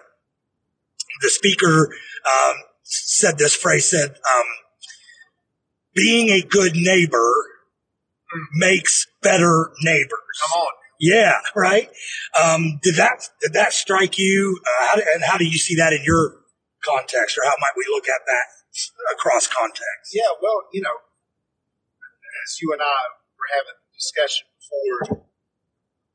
the 1.22 1.30
speaker 1.30 1.90
um, 2.26 2.56
said 2.84 3.38
this 3.38 3.56
phrase: 3.56 3.90
"said 3.90 4.10
um, 4.12 4.46
being 5.96 6.30
a 6.30 6.42
good 6.42 6.74
neighbor 6.76 7.34
makes 8.54 9.06
better 9.22 9.72
neighbors." 9.84 10.40
Come 10.50 10.62
on. 10.62 10.74
Yeah, 11.00 11.34
right. 11.56 11.90
Um, 12.42 12.80
did 12.82 12.96
that 12.96 13.28
did 13.42 13.54
that 13.54 13.74
strike 13.74 14.18
you? 14.18 14.60
Uh, 14.66 14.88
how, 14.88 14.96
do- 14.96 15.06
and 15.14 15.24
how 15.24 15.38
do 15.38 15.46
you 15.46 15.58
see 15.58 15.76
that 15.76 15.92
in 15.92 16.04
your 16.06 16.36
context, 16.86 17.38
or 17.38 17.44
how 17.44 17.56
might 17.60 17.76
we 17.76 17.84
look 17.94 18.08
at 18.08 18.22
that 18.26 18.46
across 19.14 19.48
context? 19.48 20.14
Yeah, 20.14 20.32
well, 20.42 20.62
you 20.72 20.82
know, 20.82 20.94
as 22.42 22.58
you 22.62 22.74
and 22.74 22.82
I 22.82 23.00
were 23.38 23.50
having 23.54 23.78
a 23.78 23.88
discussion 23.94 24.48
before 24.58 25.22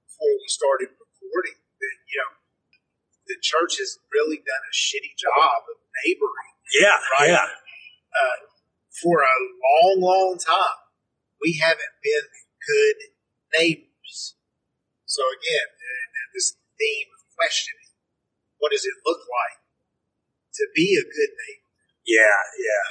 before 0.09 0.35
we 0.35 0.49
started 0.51 0.91
recording, 0.99 1.55
that 1.63 1.97
you 2.11 2.19
know, 2.19 2.33
the 3.31 3.39
church 3.39 3.79
has 3.79 3.99
really 4.11 4.39
done 4.43 4.65
a 4.67 4.75
shitty 4.75 5.15
job 5.15 5.63
of 5.71 5.79
neighboring 6.03 6.53
Yeah, 6.75 6.99
Right. 7.19 7.31
yeah, 7.31 7.47
uh, 7.47 8.39
for 8.99 9.23
a 9.23 9.37
long, 9.63 9.97
long 10.03 10.33
time. 10.39 10.81
We 11.39 11.55
haven't 11.63 11.95
been 12.03 12.27
good 12.67 12.99
neighbors. 13.55 14.35
So 15.07 15.23
again, 15.39 15.69
uh, 15.71 16.27
this 16.35 16.59
theme 16.77 17.09
of 17.15 17.23
questioning, 17.39 17.95
what 18.59 18.75
does 18.75 18.83
it 18.85 18.95
look 19.07 19.23
like 19.23 19.63
to 20.59 20.67
be 20.75 20.99
a 20.99 21.05
good 21.07 21.33
neighbor? 21.47 21.71
yeah, 22.09 22.41
yeah. 22.59 22.85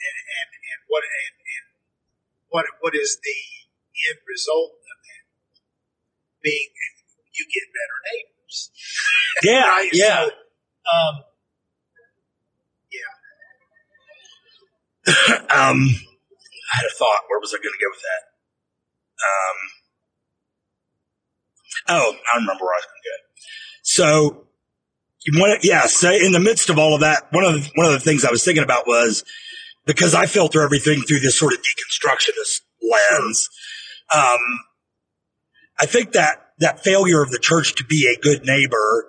and, 0.00 0.16
and, 0.16 0.48
and 0.54 0.80
what 0.88 1.02
and, 1.04 1.34
and 1.42 1.66
what 2.52 2.66
what 2.80 2.94
is 2.94 3.18
the 3.24 3.38
end 4.12 4.20
result 4.28 4.70
of 4.76 4.96
that? 5.02 5.24
Being 6.42 6.68
you 7.34 7.44
get 7.48 7.66
better 7.72 7.98
neighbors. 8.12 8.70
Yeah, 9.42 9.64
right? 9.66 9.88
yeah. 9.92 10.26
So, 10.26 10.30
um, 10.92 11.14
um, 15.08 15.78
I 15.88 16.76
had 16.76 16.84
a 16.84 16.94
thought. 16.98 17.22
Where 17.28 17.40
was 17.40 17.54
I 17.54 17.56
going 17.56 17.72
to 17.72 17.82
go 17.82 17.90
with 17.90 18.02
that? 18.02 18.22
Um, 19.24 19.56
oh, 21.88 22.12
I 22.32 22.36
remember 22.36 22.62
where 22.64 22.74
I 22.74 22.78
was 22.78 22.86
going 22.86 23.02
to 23.02 23.08
go. 23.08 23.16
So, 23.82 24.46
you 25.24 25.40
want 25.40 25.64
yeah. 25.64 25.86
So, 25.86 26.12
in 26.12 26.32
the 26.32 26.40
midst 26.40 26.70
of 26.70 26.78
all 26.78 26.94
of 26.94 27.00
that, 27.00 27.32
one 27.32 27.44
of 27.44 27.54
the, 27.54 27.70
one 27.74 27.86
of 27.86 27.92
the 27.92 28.00
things 28.00 28.24
I 28.24 28.30
was 28.30 28.44
thinking 28.44 28.62
about 28.64 28.86
was 28.86 29.24
because 29.86 30.14
I 30.14 30.26
filter 30.26 30.62
everything 30.62 31.02
through 31.02 31.20
this 31.20 31.38
sort 31.38 31.52
of 31.52 31.60
deconstructionist 31.60 32.60
lens. 32.82 33.48
Um, 34.14 34.38
I 35.80 35.86
think 35.86 36.12
that 36.12 36.50
that 36.58 36.80
failure 36.80 37.22
of 37.22 37.30
the 37.30 37.38
church 37.38 37.74
to 37.76 37.84
be 37.84 38.06
a 38.06 38.20
good 38.20 38.44
neighbor 38.44 39.08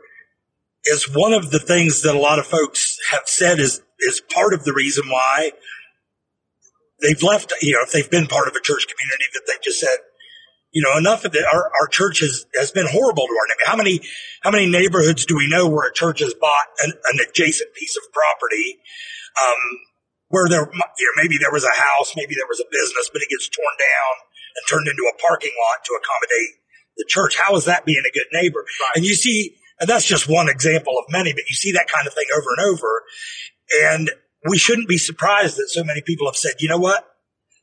is 0.86 1.08
one 1.14 1.34
of 1.34 1.52
the 1.52 1.60
things 1.60 2.02
that 2.02 2.16
a 2.16 2.20
lot 2.20 2.40
of 2.40 2.46
folks 2.46 2.98
have 3.12 3.24
said 3.26 3.60
is 3.60 3.82
is 4.00 4.22
part 4.34 4.54
of 4.54 4.64
the 4.64 4.74
reason 4.74 5.06
why 5.08 5.52
they've 7.02 7.22
left. 7.22 7.54
You 7.62 7.74
know, 7.74 7.84
if 7.84 7.92
they've 7.92 8.10
been 8.10 8.28
part 8.28 8.48
of 8.48 8.56
a 8.56 8.62
church 8.62 8.88
community, 8.88 9.26
that 9.34 9.44
they 9.48 9.54
just 9.64 9.80
said, 9.80 9.98
you 10.72 10.82
know, 10.82 10.98
enough 10.98 11.24
of 11.26 11.36
it. 11.36 11.46
Our, 11.46 11.72
our 11.80 11.88
church 11.88 12.20
has, 12.20 12.46
has 12.56 12.72
been 12.72 12.88
horrible 12.90 13.28
to 13.28 13.34
our 13.34 13.48
neighbor. 13.48 13.62
How 13.66 13.76
many 13.78 14.02
how 14.42 14.52
many 14.52 14.70
neighborhoods 14.70 15.26
do 15.26 15.38
we 15.38 15.48
know 15.48 15.70
where 15.70 15.88
a 15.88 15.94
church 15.94 16.20
has 16.20 16.34
bought 16.34 16.68
an, 16.82 16.92
an 16.92 17.20
adjacent 17.28 17.74
piece 17.76 17.96
of 17.96 18.12
property? 18.12 18.80
Um, 19.42 19.80
where 20.34 20.50
there, 20.50 20.66
you 20.66 21.06
know, 21.06 21.16
maybe 21.22 21.38
there 21.38 21.54
was 21.54 21.62
a 21.62 21.78
house, 21.78 22.18
maybe 22.18 22.34
there 22.34 22.50
was 22.50 22.58
a 22.58 22.66
business, 22.74 23.06
but 23.14 23.22
it 23.22 23.30
gets 23.30 23.46
torn 23.54 23.76
down 23.78 24.14
and 24.58 24.62
turned 24.66 24.90
into 24.90 25.06
a 25.06 25.14
parking 25.22 25.54
lot 25.62 25.86
to 25.86 25.94
accommodate 25.94 26.58
the 26.98 27.06
church. 27.06 27.38
How 27.38 27.54
is 27.54 27.70
that 27.70 27.86
being 27.86 28.02
a 28.02 28.10
good 28.10 28.26
neighbor? 28.34 28.66
Right. 28.66 28.98
And 28.98 29.06
you 29.06 29.14
see, 29.14 29.62
and 29.78 29.86
that's 29.86 30.10
just 30.10 30.26
one 30.26 30.50
example 30.50 30.98
of 30.98 31.06
many, 31.14 31.34
but 31.38 31.46
you 31.46 31.54
see 31.54 31.72
that 31.74 31.86
kind 31.86 32.10
of 32.10 32.18
thing 32.18 32.26
over 32.34 32.50
and 32.58 32.66
over. 32.66 32.92
And 33.94 34.10
we 34.50 34.58
shouldn't 34.58 34.90
be 34.90 34.98
surprised 34.98 35.58
that 35.58 35.70
so 35.70 35.84
many 35.84 36.02
people 36.02 36.26
have 36.26 36.36
said, 36.36 36.58
you 36.58 36.68
know 36.68 36.82
what? 36.82 37.06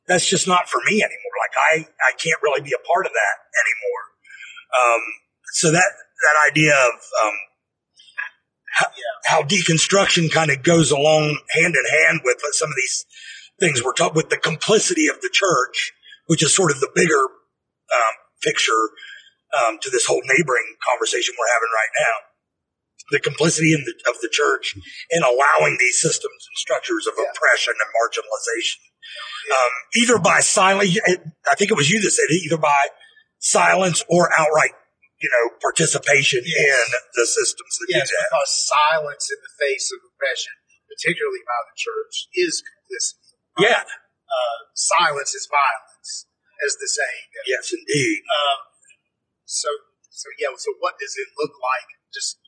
That's 0.07 0.31
just 0.31 0.47
not 0.47 0.71
for 0.71 0.79
me 0.87 1.03
anymore. 1.03 1.35
Like 1.43 1.57
I, 1.59 1.75
I 2.07 2.15
can't 2.23 2.39
really 2.39 2.63
be 2.63 2.71
a 2.71 2.87
part 2.87 3.03
of 3.05 3.11
that 3.11 3.37
anymore. 3.67 4.05
Um, 4.79 5.03
so 5.59 5.67
that, 5.75 5.91
that 5.91 6.37
idea 6.47 6.71
of, 6.71 6.95
um, 6.95 7.35
how, 8.73 8.87
how 9.27 9.43
deconstruction 9.43 10.31
kind 10.31 10.51
of 10.51 10.63
goes 10.63 10.91
along 10.91 11.39
hand 11.51 11.75
in 11.75 11.85
hand 12.05 12.21
with 12.25 12.39
some 12.53 12.69
of 12.69 12.77
these 12.77 13.05
things 13.59 13.83
we're 13.85 13.93
talking 13.93 14.17
with 14.17 14.31
the 14.31 14.39
complicity 14.39 15.09
of 15.09 15.21
the 15.21 15.31
church, 15.33 15.93
which 16.27 16.43
is 16.43 16.55
sort 16.55 16.71
of 16.71 16.81
the 16.81 16.91
bigger 16.95 17.25
um, 17.93 18.15
picture 18.43 18.91
um, 19.59 19.79
to 19.83 19.91
this 19.91 20.07
whole 20.07 20.23
neighboring 20.25 20.65
conversation 20.89 21.35
we're 21.39 21.53
having 21.53 21.69
right 21.75 21.95
now. 21.99 22.17
The 23.11 23.21
complicity 23.21 23.75
in 23.75 23.85
the, 23.85 24.11
of 24.11 24.21
the 24.21 24.29
church 24.31 24.77
in 25.11 25.23
allowing 25.23 25.77
these 25.81 26.01
systems 26.01 26.47
and 26.47 26.57
structures 26.57 27.07
of 27.09 27.15
Yeah. 27.19 27.25
oppression 27.35 27.75
and 27.75 27.91
marginalization, 27.91 28.79
um, 29.51 29.73
either 29.97 30.19
by 30.19 30.41
silence. 30.41 30.97
I 31.51 31.55
think 31.57 31.73
it 31.73 31.77
was 31.77 31.91
you 31.91 32.01
that 32.01 32.11
said 32.11 32.27
it, 32.29 32.43
either 32.47 32.57
by 32.57 32.87
silence 33.41 34.05
or 34.09 34.31
outright, 34.39 34.71
you 35.21 35.29
know, 35.29 35.45
participation 35.61 36.41
Yes. 36.45 36.57
in 36.57 36.87
the 37.13 37.27
systems 37.29 37.77
that 37.77 37.89
yes, 37.93 38.09
because 38.09 38.53
silence 38.67 39.29
in 39.29 39.39
the 39.45 39.53
face 39.61 39.93
of 39.93 40.01
oppression, 40.01 40.57
particularly 40.89 41.45
by 41.45 41.61
the 41.69 41.77
church, 41.77 42.15
is 42.33 42.65
complicity. 42.65 43.37
Yeah. 43.61 43.85
Uh, 43.85 44.59
silence 44.73 45.37
is 45.37 45.45
violence, 45.51 46.25
as 46.65 46.73
the 46.81 46.89
saying 46.89 47.27
goes. 47.37 47.47
Yes, 47.53 47.67
indeed. 47.77 48.25
Um, 48.33 48.61
so, 49.45 49.69
so 50.09 50.33
yeah. 50.41 50.57
So, 50.57 50.73
what 50.81 50.97
does 50.97 51.15
it 51.21 51.29
look 51.37 51.53
like? 51.61 51.89
Just 52.15 52.41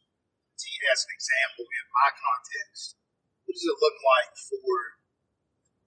as 0.91 1.07
an 1.07 1.13
example 1.15 1.67
in 1.67 1.87
my 1.95 2.11
context, 2.11 2.99
what 3.47 3.55
does 3.55 3.67
it 3.67 3.79
look 3.79 3.99
like 4.03 4.33
for 4.35 4.75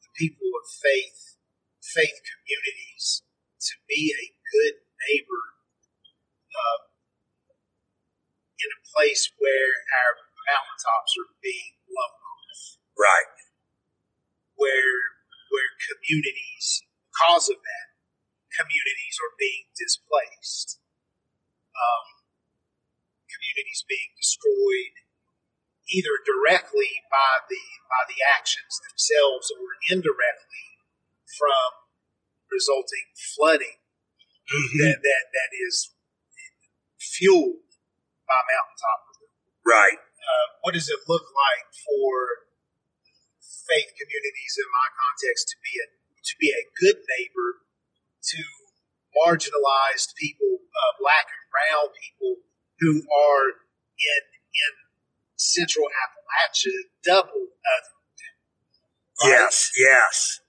the 0.03 0.12
people 0.15 0.47
of 0.55 0.65
faith, 0.69 1.39
faith 1.83 2.15
communities, 2.23 3.23
to 3.60 3.73
be 3.89 4.13
a 4.15 4.25
good 4.51 4.75
neighbor 5.07 5.54
uh, 6.55 6.79
in 8.63 8.69
a 8.71 8.81
place 8.95 9.27
where 9.37 9.71
our 10.03 10.13
mountaintops 10.47 11.11
are 11.19 11.31
being 11.43 11.75
blown 11.87 12.15
off? 12.15 12.79
Right. 12.95 13.35
where 14.55 15.19
where 15.51 15.71
communities, 15.83 16.83
because 17.11 17.47
of 17.51 17.59
that, 17.59 17.87
communities 18.55 19.15
are 19.19 19.35
being 19.39 19.67
displaced. 19.75 20.79
Um, 21.75 22.07
communities 23.27 23.83
being 23.87 24.15
destroyed 24.15 24.95
either 25.91 26.15
directly 26.23 27.03
by 27.11 27.43
the 27.51 27.63
by 27.91 28.03
the 28.07 28.19
actions 28.23 28.79
themselves 28.89 29.51
or 29.53 29.75
indirectly 29.91 30.67
from 31.37 31.83
resulting 32.49 33.11
flooding 33.35 33.79
Mhm. 34.45 34.77
that, 34.81 34.97
that 35.03 35.23
that 35.33 35.51
is 35.53 35.94
fueled 37.15 37.63
by 38.28 38.39
mountaintop 38.43 38.99
Right. 39.65 39.97
uh, 39.97 40.45
what 40.62 40.73
does 40.75 40.89
it 40.89 40.99
look 41.08 41.25
like 41.32 41.65
for 41.73 42.45
faith 43.39 43.89
communities 43.97 44.54
in 44.62 44.67
my 44.69 44.88
context 44.93 45.49
to 45.49 45.58
be 45.63 45.73
a 45.82 45.88
to 46.21 46.34
be 46.41 46.49
a 46.54 46.63
good 46.82 47.01
neighbor 47.17 47.62
to 48.34 48.41
marginalized 49.13 50.13
people, 50.17 50.60
uh, 50.60 50.91
black 50.99 51.30
and 51.30 51.45
brown 51.54 51.93
people 51.93 52.41
who 52.82 53.06
are 53.06 53.62
in 53.97 54.21
in 54.54 54.73
Central 55.38 55.86
Appalachia 55.88 56.89
double 57.06 57.54
othered, 57.63 58.19
right? 59.23 59.30
Yes. 59.30 59.71
Yes. 59.78 60.39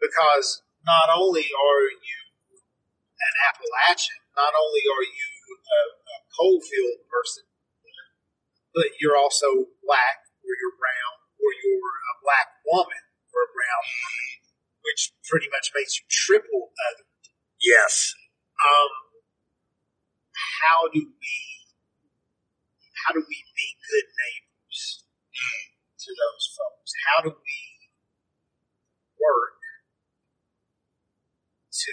because 0.00 0.62
not 0.84 1.08
only 1.12 1.48
are 1.52 1.84
you 1.90 2.20
an 2.60 3.34
Appalachian, 3.48 4.20
not 4.36 4.52
only 4.54 4.84
are 4.86 5.04
you 5.04 5.28
a, 5.66 5.80
a 5.98 6.16
coalfield 6.34 7.02
person, 7.10 7.44
but 8.74 8.96
you're 9.00 9.16
also 9.16 9.72
black, 9.82 10.18
or 10.44 10.52
you're 10.54 10.78
brown, 10.78 11.14
or 11.40 11.50
you're 11.64 11.96
a 12.12 12.14
black 12.22 12.48
woman, 12.68 13.02
or 13.34 13.46
a 13.46 13.50
brown 13.50 13.84
woman, 13.84 14.30
which 14.86 15.12
pretty 15.26 15.50
much 15.50 15.74
makes 15.74 15.98
you 15.98 16.04
triple 16.08 16.70
other. 16.92 17.08
Yes. 17.60 18.14
Um, 18.62 18.92
how 20.62 20.88
do 20.92 21.00
we, 21.00 21.36
how 23.04 23.12
do 23.12 23.20
we 23.20 23.38
be 23.56 23.68
good 23.90 24.08
neighbors 24.12 25.04
to 26.00 26.10
those 26.12 26.44
folks? 26.52 26.92
How 27.10 27.18
do 27.24 27.30
we 27.32 27.60
work 29.16 29.60
to 31.72 31.92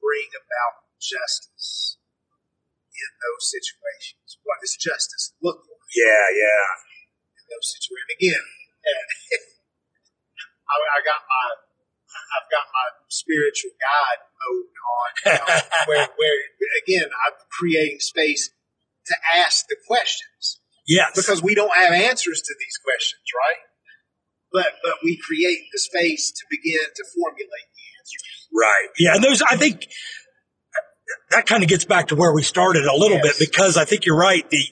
bring 0.00 0.30
about 0.34 0.86
justice 0.98 1.99
in 3.00 3.12
those 3.24 3.44
situations? 3.48 4.36
What 4.44 4.60
does 4.60 4.76
justice 4.76 5.32
look 5.40 5.64
like 5.64 5.88
Yeah. 5.96 6.24
Yeah. 6.36 6.64
in 7.40 7.44
those 7.48 7.68
situations? 7.72 8.12
Again, 8.20 8.44
I, 10.70 10.74
I 10.76 10.98
got 11.02 11.20
my, 11.26 11.46
I've 12.36 12.48
got 12.52 12.66
my 12.70 12.86
spiritual 13.08 13.72
guide 13.80 14.20
mode 14.38 14.70
on, 14.78 15.10
where, 15.88 16.06
where 16.14 16.38
again, 16.84 17.08
I'm 17.10 17.34
creating 17.50 17.98
space 18.00 18.50
to 19.06 19.14
ask 19.34 19.66
the 19.68 19.76
questions 19.86 20.60
Yes. 20.86 21.12
because 21.14 21.42
we 21.42 21.54
don't 21.54 21.74
have 21.74 21.92
answers 21.92 22.42
to 22.42 22.54
these 22.58 22.76
questions, 22.82 23.22
right? 23.34 23.62
But 24.52 24.82
but 24.82 24.96
we 25.04 25.16
create 25.16 25.70
the 25.72 25.78
space 25.78 26.32
to 26.32 26.42
begin 26.50 26.82
to 26.82 27.04
formulate 27.14 27.68
the 27.70 27.86
answers. 28.02 28.48
Right. 28.52 28.88
Yeah. 28.98 29.14
And 29.14 29.22
those, 29.22 29.42
I 29.42 29.54
think 29.56 29.86
that 31.30 31.46
kind 31.46 31.62
of 31.62 31.68
gets 31.68 31.84
back 31.84 32.08
to 32.08 32.16
where 32.16 32.32
we 32.32 32.42
started 32.42 32.84
a 32.84 32.94
little 32.96 33.18
Yes. 33.22 33.38
bit 33.38 33.50
because 33.50 33.76
I 33.76 33.84
think 33.84 34.04
you're 34.06 34.18
right. 34.18 34.48
The, 34.50 34.64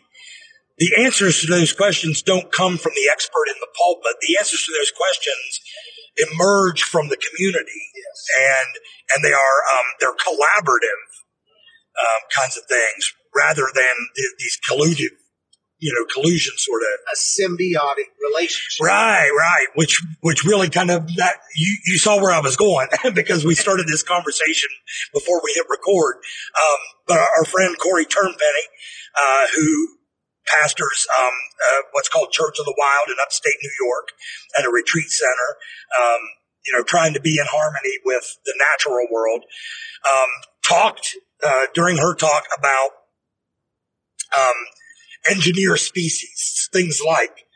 the 0.78 1.04
answers 1.04 1.40
to 1.42 1.46
those 1.48 1.72
questions 1.72 2.22
don't 2.22 2.52
come 2.52 2.78
from 2.78 2.92
the 2.94 3.08
expert 3.12 3.46
in 3.48 3.54
the 3.60 3.68
pulpit. 3.76 4.16
The 4.26 4.36
answers 4.38 4.62
to 4.64 4.72
those 4.78 4.92
questions 4.92 5.60
emerge 6.32 6.82
from 6.82 7.08
the 7.08 7.16
community 7.16 7.82
Yes. 7.94 8.26
and, 8.38 8.70
and 9.14 9.24
they 9.24 9.32
are, 9.32 9.58
um, 9.74 9.86
they're 10.00 10.14
collaborative, 10.18 11.02
um, 11.98 12.20
kinds 12.34 12.56
of 12.56 12.64
things 12.66 13.12
rather 13.34 13.66
than 13.74 13.94
th- 14.16 14.34
these 14.38 14.58
collusive, 14.68 15.10
you 15.78 15.92
know, 15.94 16.04
collusion 16.12 16.54
sort 16.56 16.82
of 16.82 16.88
A 17.12 17.16
symbiotic 17.16 18.10
relationship. 18.20 18.84
Right, 18.84 19.30
right. 19.30 19.66
Which, 19.74 20.02
which 20.20 20.44
really 20.44 20.68
kind 20.68 20.90
of 20.90 21.06
that 21.16 21.36
you, 21.54 21.76
you 21.86 21.98
saw 21.98 22.20
where 22.20 22.32
I 22.32 22.40
was 22.40 22.56
going 22.56 22.88
because 23.14 23.44
we 23.44 23.54
started 23.54 23.86
this 23.86 24.02
conversation 24.02 24.70
before 25.14 25.40
we 25.42 25.52
hit 25.54 25.66
record. 25.70 26.16
Um, 26.16 26.78
but 27.06 27.18
our, 27.18 27.28
our 27.38 27.44
friend 27.44 27.76
Corey 27.78 28.06
Turnpenny, 28.06 28.66
uh, 29.16 29.46
who 29.54 29.88
pastors, 30.46 31.06
um, 31.18 31.28
uh, 31.28 31.82
what's 31.92 32.08
called 32.08 32.30
Church 32.32 32.58
of 32.58 32.64
the 32.64 32.74
Wild 32.76 33.08
in 33.08 33.16
upstate 33.22 33.56
New 33.62 33.86
York 33.86 34.08
at 34.58 34.64
a 34.64 34.70
retreat 34.70 35.10
center, 35.10 35.56
um, 36.00 36.20
you 36.66 36.72
know, 36.72 36.82
trying 36.82 37.14
to 37.14 37.20
be 37.20 37.36
in 37.38 37.46
harmony 37.48 37.98
with 38.04 38.38
the 38.44 38.54
natural 38.58 39.06
world, 39.10 39.44
um, 40.10 40.28
talked, 40.66 41.16
uh, 41.42 41.66
during 41.74 41.98
her 41.98 42.14
talk 42.14 42.44
about 42.58 42.90
um, 44.36 44.54
engineer 45.30 45.76
species, 45.76 46.68
things 46.72 47.00
like 47.04 47.46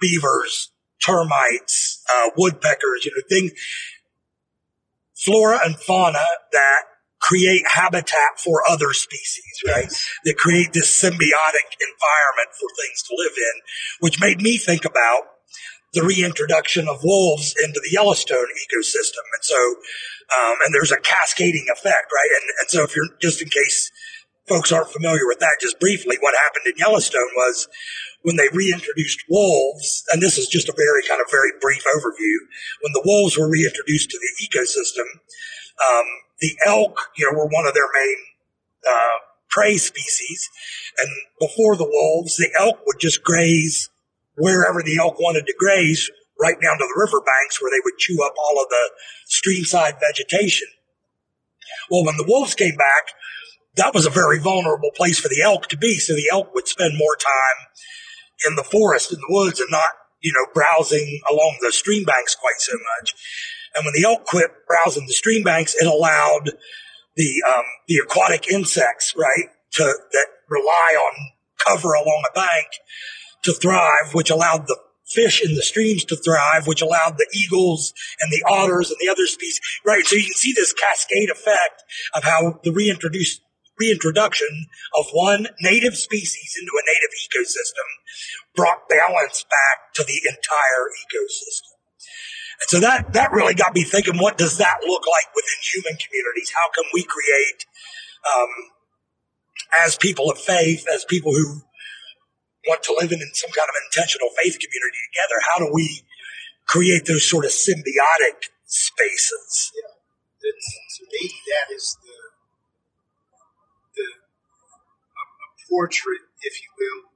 beavers, 0.00 0.70
termites, 1.04 2.02
uh, 2.12 2.30
woodpeckers, 2.36 3.04
you 3.04 3.12
know, 3.14 3.22
things, 3.28 3.52
flora 5.14 5.60
and 5.64 5.76
fauna 5.76 6.24
that 6.52 6.82
create 7.20 7.62
habitat 7.66 8.38
for 8.38 8.62
other 8.68 8.92
species, 8.92 9.62
right? 9.66 9.88
That 10.24 10.36
create 10.36 10.72
this 10.72 10.90
symbiotic 10.94 11.68
environment 11.80 12.50
for 12.52 12.68
things 12.76 13.02
to 13.02 13.14
live 13.16 13.32
in, 13.36 13.60
which 14.00 14.20
made 14.20 14.40
me 14.40 14.58
think 14.58 14.84
about 14.84 15.22
the 15.94 16.04
reintroduction 16.04 16.88
of 16.88 17.02
wolves 17.02 17.54
into 17.64 17.80
the 17.82 17.90
Yellowstone 17.90 18.36
ecosystem. 18.36 19.24
And 19.32 19.42
so, 19.42 19.56
um, 20.36 20.56
and 20.64 20.74
there's 20.74 20.92
a 20.92 21.00
cascading 21.00 21.66
effect, 21.72 22.12
right? 22.12 22.30
And, 22.36 22.50
and 22.60 22.68
so 22.68 22.82
if 22.84 22.94
you're, 22.94 23.08
just 23.20 23.40
in 23.40 23.48
case 23.48 23.90
folks 24.48 24.72
aren't 24.72 24.90
familiar 24.90 25.26
with 25.26 25.38
that, 25.40 25.58
just 25.60 25.78
briefly, 25.80 26.16
what 26.20 26.34
happened 26.34 26.66
in 26.66 26.78
Yellowstone 26.78 27.30
was 27.36 27.68
when 28.22 28.36
they 28.36 28.48
reintroduced 28.52 29.22
wolves, 29.28 30.04
and 30.12 30.22
this 30.22 30.38
is 30.38 30.48
just 30.48 30.68
a 30.68 30.74
very 30.76 31.02
kind 31.08 31.20
of 31.20 31.30
very 31.30 31.50
brief 31.60 31.84
overview, 31.84 32.36
when 32.82 32.92
the 32.92 33.02
wolves 33.04 33.38
were 33.38 33.50
reintroduced 33.50 34.10
to 34.10 34.18
the 34.18 34.46
ecosystem, 34.46 35.06
um, 35.88 36.06
the 36.40 36.56
elk, 36.66 36.98
you 37.16 37.26
know, 37.26 37.38
were 37.38 37.46
one 37.46 37.66
of 37.66 37.74
their 37.74 37.88
main 37.94 38.16
uh, 38.88 39.18
prey 39.50 39.76
species, 39.76 40.48
and 40.98 41.08
before 41.40 41.76
the 41.76 41.88
wolves, 41.88 42.36
the 42.36 42.50
elk 42.58 42.80
would 42.86 42.98
just 42.98 43.22
graze 43.22 43.90
wherever 44.36 44.82
the 44.82 44.98
elk 44.98 45.18
wanted 45.18 45.46
to 45.46 45.54
graze, 45.58 46.10
right 46.38 46.56
down 46.62 46.76
to 46.78 46.84
the 46.84 47.00
riverbanks 47.00 47.60
where 47.60 47.70
they 47.70 47.80
would 47.84 47.96
chew 47.98 48.22
up 48.24 48.34
all 48.36 48.62
of 48.62 48.68
the 48.68 48.90
streamside 49.26 49.98
vegetation. 50.00 50.68
Well, 51.90 52.04
when 52.04 52.16
the 52.16 52.26
wolves 52.28 52.54
came 52.54 52.76
back, 52.76 53.14
that 53.76 53.94
was 53.94 54.06
a 54.06 54.10
very 54.10 54.38
vulnerable 54.38 54.90
place 54.96 55.18
for 55.18 55.28
the 55.28 55.42
elk 55.42 55.68
to 55.68 55.76
be. 55.76 55.96
So 55.96 56.14
the 56.14 56.28
elk 56.32 56.54
would 56.54 56.68
spend 56.68 56.98
more 56.98 57.16
time 57.16 57.66
in 58.48 58.56
the 58.56 58.64
forest, 58.64 59.12
in 59.12 59.18
the 59.18 59.26
woods, 59.28 59.60
and 59.60 59.70
not, 59.70 59.90
you 60.20 60.32
know, 60.32 60.50
browsing 60.52 61.20
along 61.30 61.58
the 61.60 61.72
stream 61.72 62.04
banks 62.04 62.34
quite 62.34 62.58
so 62.58 62.72
much. 62.98 63.14
And 63.74 63.84
when 63.84 63.94
the 63.94 64.08
elk 64.08 64.24
quit 64.24 64.50
browsing 64.66 65.06
the 65.06 65.12
stream 65.12 65.42
banks, 65.42 65.74
it 65.74 65.86
allowed 65.86 66.52
the 67.16 67.42
um, 67.48 67.64
the 67.88 68.00
aquatic 68.04 68.50
insects, 68.50 69.14
right, 69.16 69.50
to 69.72 69.82
that 69.84 70.26
rely 70.48 70.96
on 70.98 71.12
cover 71.66 71.92
along 71.94 72.24
a 72.30 72.34
bank 72.34 72.66
to 73.42 73.52
thrive, 73.52 74.12
which 74.12 74.30
allowed 74.30 74.66
the 74.66 74.78
fish 75.14 75.44
in 75.44 75.54
the 75.54 75.62
streams 75.62 76.04
to 76.04 76.16
thrive, 76.16 76.66
which 76.66 76.82
allowed 76.82 77.16
the 77.16 77.28
eagles 77.32 77.92
and 78.20 78.32
the 78.32 78.44
otters 78.48 78.90
and 78.90 78.98
the 79.00 79.10
other 79.10 79.26
species, 79.26 79.60
right? 79.84 80.04
So 80.04 80.16
you 80.16 80.24
can 80.24 80.34
see 80.34 80.52
this 80.52 80.72
cascade 80.72 81.30
effect 81.30 81.84
of 82.14 82.24
how 82.24 82.60
the 82.64 82.72
reintroduced 82.72 83.40
reintroduction 83.78 84.66
of 84.98 85.06
one 85.12 85.46
native 85.60 85.96
species 85.96 86.56
into 86.58 86.72
a 86.72 86.84
native 86.86 87.12
ecosystem 87.24 87.88
brought 88.54 88.88
balance 88.88 89.44
back 89.44 89.92
to 89.94 90.04
the 90.04 90.20
entire 90.28 90.84
ecosystem. 91.04 91.76
And 92.60 92.68
so 92.68 92.80
that, 92.80 93.12
that 93.12 93.32
really 93.32 93.54
got 93.54 93.74
me 93.74 93.84
thinking, 93.84 94.16
what 94.18 94.38
does 94.38 94.56
that 94.58 94.78
look 94.86 95.02
like 95.06 95.34
within 95.34 95.60
human 95.74 95.98
communities? 96.00 96.52
How 96.54 96.70
can 96.74 96.84
we 96.94 97.04
create, 97.04 97.66
um, 98.24 98.48
as 99.84 99.96
people 99.96 100.30
of 100.30 100.38
faith, 100.38 100.86
as 100.92 101.04
people 101.04 101.32
who 101.32 101.60
want 102.66 102.82
to 102.84 102.96
live 102.98 103.12
in 103.12 103.20
some 103.34 103.50
kind 103.50 103.68
of 103.68 103.76
intentional 103.86 104.28
faith 104.42 104.58
community 104.58 105.00
together, 105.12 105.38
how 105.52 105.58
do 105.64 105.70
we 105.72 106.02
create 106.66 107.06
those 107.06 107.28
sort 107.28 107.44
of 107.44 107.52
symbiotic 107.52 108.50
spaces? 108.66 109.72
Yeah. 109.74 109.92
to 110.42 111.02
me, 111.12 111.30
that 111.46 111.74
is 111.74 111.96
the 112.02 112.16
the 113.94 114.02
a, 114.02 115.22
a 115.22 115.55
portrait, 115.68 116.22
if 116.42 116.54
you 116.62 116.70
will, 116.78 117.10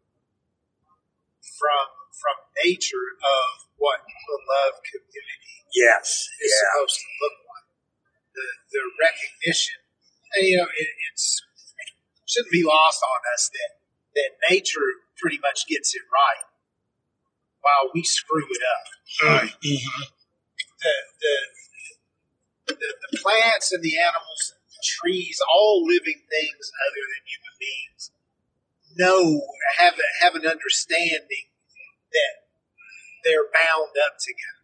from 1.40 1.86
from 2.14 2.36
nature 2.64 3.16
of 3.22 3.70
what 3.78 4.04
the 4.04 4.38
love 4.44 4.82
community 4.84 5.64
yes 5.72 6.28
is 6.42 6.52
yeah. 6.52 6.60
supposed 6.68 6.98
to 7.00 7.08
look 7.22 7.36
like. 7.48 7.68
The 8.34 8.46
the 8.70 8.82
recognition, 9.00 9.80
and, 10.36 10.46
you 10.46 10.56
know, 10.58 10.68
it, 10.70 10.88
it's 11.10 11.42
it 11.78 11.90
shouldn't 12.26 12.52
be 12.52 12.62
lost 12.62 13.02
on 13.02 13.20
us 13.34 13.50
that 13.50 13.72
that 14.14 14.30
nature 14.50 15.02
pretty 15.18 15.38
much 15.38 15.66
gets 15.66 15.94
it 15.94 16.02
right, 16.10 16.46
while 17.60 17.90
we 17.94 18.02
screw 18.02 18.46
it 18.46 18.62
up. 18.62 18.86
Right. 19.22 19.54
Mm-hmm. 19.62 20.02
The, 20.80 20.94
the 21.20 21.34
the 22.74 22.88
the 23.10 23.18
plants 23.18 23.72
and 23.72 23.82
the 23.82 23.98
animals 23.98 24.54
the 24.80 24.82
trees, 24.86 25.40
all 25.44 25.84
living 25.84 26.22
things 26.24 26.64
other 26.88 27.04
than 27.04 27.22
human 27.26 27.54
beings, 27.60 28.10
know, 28.96 29.42
have, 29.78 29.94
a, 29.94 30.24
have 30.24 30.34
an 30.34 30.46
understanding 30.46 31.50
that 32.12 32.34
they're 33.24 33.48
bound 33.52 33.94
up 33.96 34.16
together. 34.18 34.60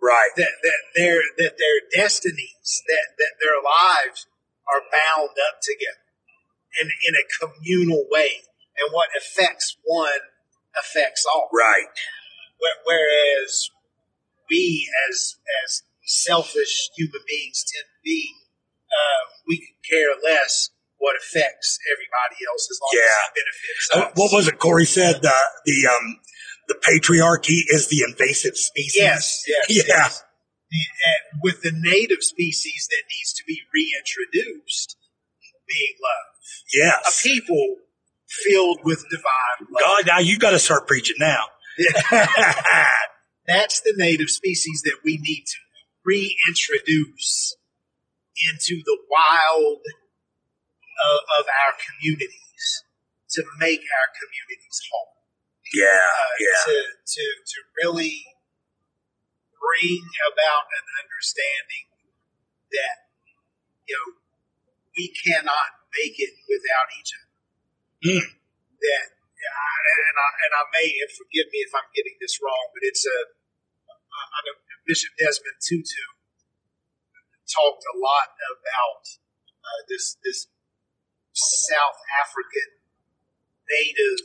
Right. 0.00 0.30
That, 0.36 0.60
that 0.62 0.80
their, 0.94 1.22
that 1.38 1.56
their 1.56 1.78
destinies, 1.92 2.82
that, 2.88 3.16
that 3.18 3.34
their 3.40 3.56
lives 3.62 4.26
are 4.68 4.82
bound 4.92 5.30
up 5.48 5.60
together 5.62 6.04
in, 6.80 6.88
in 6.88 7.14
a 7.16 7.24
communal 7.40 8.04
way. 8.10 8.42
And 8.76 8.92
what 8.92 9.08
affects 9.16 9.76
one 9.84 10.34
affects 10.78 11.24
all. 11.24 11.48
Right. 11.52 11.88
Whereas 12.84 13.70
we 14.50 14.90
as, 15.08 15.36
as 15.64 15.82
selfish 16.02 16.90
human 16.96 17.20
beings 17.26 17.64
tend 17.64 17.84
to 17.84 18.00
be, 18.04 18.32
uh, 18.90 19.32
we 19.46 19.58
could 19.58 19.88
care 19.88 20.14
less 20.22 20.70
what 21.04 21.16
affects 21.20 21.76
everybody 21.92 22.40
else 22.48 22.64
as 22.72 22.78
long 22.80 22.92
Yeah. 22.96 23.04
as 23.04 23.28
it 23.28 23.34
benefits 23.36 23.84
Uh, 23.92 23.98
us. 24.08 24.12
what 24.16 24.32
was 24.32 24.48
it 24.48 24.56
Corey 24.58 24.86
said? 24.88 25.20
The, 25.20 25.36
the, 25.68 25.78
um, 25.92 26.20
the 26.68 26.76
patriarchy 26.80 27.60
is 27.68 27.88
the 27.88 28.00
invasive 28.08 28.56
species. 28.56 28.96
Yes, 28.96 29.44
yes, 29.46 29.66
Yeah. 29.68 29.82
yes. 29.86 30.22
And 30.72 31.40
with 31.42 31.60
the 31.62 31.70
native 31.74 32.22
species 32.24 32.88
that 32.90 33.02
needs 33.12 33.32
to 33.34 33.44
be 33.46 33.60
reintroduced, 33.72 34.96
being 35.68 35.94
love, 36.02 36.28
a 36.34 37.04
Yes. 37.04 37.22
people 37.22 37.76
filled 38.26 38.80
with 38.82 39.04
divine 39.10 39.68
love. 39.70 39.80
God, 39.80 40.06
now 40.06 40.18
you 40.18 40.38
got 40.38 40.50
to 40.50 40.58
start 40.58 40.88
preaching 40.88 41.16
now. 41.20 41.44
That's 43.46 43.80
the 43.80 43.92
native 43.96 44.30
species 44.30 44.82
that 44.84 44.98
we 45.04 45.18
need 45.18 45.44
to 45.46 45.58
reintroduce 46.04 47.56
into 48.50 48.82
the 48.84 48.98
wild 49.10 49.78
of, 51.02 51.16
of 51.40 51.44
our 51.48 51.74
communities 51.76 52.84
to 53.34 53.42
make 53.58 53.82
our 53.82 54.08
communities 54.14 54.78
whole. 54.90 55.26
yeah. 55.74 55.90
Uh, 55.90 56.34
Yeah. 56.38 56.60
To, 56.70 56.76
to, 57.02 57.22
to 57.22 57.58
really 57.82 58.22
bring 59.58 60.02
about 60.28 60.70
an 60.70 60.86
understanding 61.02 61.86
that, 62.70 63.10
you 63.88 63.94
know, 63.96 64.08
we 64.94 65.10
cannot 65.10 65.82
make 65.90 66.14
it 66.20 66.38
without 66.46 66.88
each 66.94 67.10
other. 67.16 67.34
Mm. 68.04 68.28
That, 68.78 69.06
and 69.14 70.16
I, 70.16 70.28
and 70.46 70.52
I 70.54 70.62
may, 70.72 70.88
and 71.02 71.10
forgive 71.10 71.50
me 71.50 71.64
if 71.64 71.72
I'm 71.74 71.88
getting 71.92 72.16
this 72.20 72.38
wrong, 72.40 72.70
but 72.72 72.86
it's 72.86 73.04
a, 73.04 73.18
I 74.14 74.38
know 74.46 74.56
Bishop 74.86 75.12
Desmond 75.18 75.58
Tutu 75.58 76.06
talked 77.50 77.84
a 77.84 77.96
lot 77.98 78.32
about 78.40 79.04
uh, 79.64 79.80
this 79.88 80.16
this 80.24 80.48
South 81.34 81.98
African 82.22 82.78
native 83.66 84.22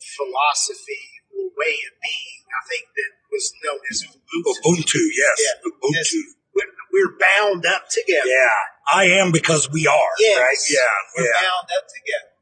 philosophy 0.00 1.04
or 1.32 1.52
way 1.54 1.76
of 1.76 1.94
being. 2.00 2.40
I 2.48 2.62
think 2.68 2.84
that 2.96 3.12
was 3.28 3.46
known 3.64 3.80
as 3.88 3.98
Ubuntu. 4.08 4.52
Ubuntu, 4.60 5.02
yes. 5.12 5.36
Yeah. 5.40 5.68
Ubuntu. 5.68 5.96
Yes. 5.96 6.08
We're, 6.52 6.72
we're 6.92 7.14
bound 7.16 7.64
up 7.64 7.88
together. 7.88 8.28
Yeah. 8.28 8.92
I 8.92 9.04
am 9.20 9.32
because 9.32 9.72
we 9.72 9.86
are. 9.88 10.12
Yes. 10.20 10.40
Right? 10.40 10.62
Yeah. 10.68 10.94
We're 11.16 11.32
yeah. 11.32 11.48
bound 11.48 11.68
up 11.72 11.86
together. 11.88 12.32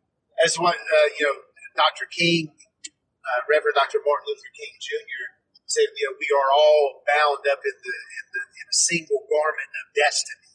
That's 0.42 0.58
what 0.58 0.74
uh, 0.74 1.08
you 1.18 1.26
know. 1.26 1.36
Dr. 1.78 2.10
King, 2.10 2.50
uh, 2.50 3.40
Reverend 3.46 3.78
Dr. 3.78 4.02
Martin 4.02 4.26
Luther 4.26 4.52
King 4.58 4.74
Jr. 4.82 5.24
said, 5.70 5.86
you 5.94 6.10
know, 6.10 6.18
we 6.18 6.28
are 6.34 6.50
all 6.50 7.06
bound 7.06 7.46
up 7.46 7.62
in 7.62 7.76
the 7.78 7.94
in 7.94 8.24
the 8.34 8.42
in 8.58 8.66
a 8.66 8.76
single 8.76 9.22
garment 9.30 9.70
of 9.70 9.84
destiny. 9.94 10.50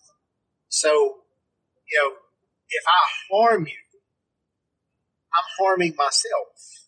So, 0.68 1.24
you 1.88 1.98
know, 1.98 2.10
if 2.70 2.84
I 2.88 3.02
harm 3.32 3.68
you, 3.68 3.84
I'm 5.34 5.48
harming 5.60 5.96
myself. 5.98 6.88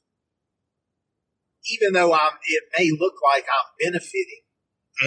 Even 1.69 1.93
though 1.93 2.13
I'm, 2.13 2.39
it 2.47 2.63
may 2.77 2.91
look 2.97 3.15
like 3.21 3.43
I'm 3.43 3.69
benefiting 3.83 4.47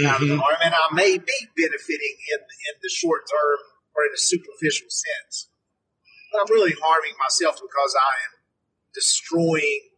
out 0.06 0.22
of 0.22 0.28
the 0.28 0.36
harm, 0.36 0.60
and 0.62 0.74
I 0.74 0.94
may 0.94 1.16
be 1.18 1.38
benefiting 1.56 2.16
in 2.36 2.40
in 2.40 2.74
the 2.82 2.92
short 2.92 3.24
term 3.26 3.58
or 3.96 4.04
in 4.04 4.12
a 4.14 4.20
superficial 4.20 4.86
sense. 4.92 5.48
But 6.30 6.44
I'm 6.44 6.52
really 6.52 6.76
harming 6.78 7.16
myself 7.18 7.58
because 7.58 7.96
I 7.96 8.14
am 8.28 8.32
destroying 8.94 9.90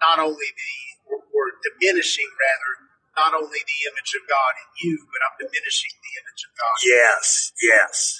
not 0.00 0.18
only 0.18 0.50
the 0.50 0.74
or, 1.06 1.22
or 1.22 1.44
diminishing 1.62 2.26
rather 2.26 2.72
not 3.16 3.32
only 3.32 3.60
the 3.64 3.80
image 3.88 4.12
of 4.12 4.28
God 4.28 4.52
in 4.60 4.68
you, 4.84 4.94
but 5.08 5.20
I'm 5.24 5.36
diminishing 5.40 5.94
the 6.04 6.12
image 6.20 6.42
of 6.44 6.52
God 6.52 6.74
Yes. 6.84 7.52
Yes. 7.62 8.18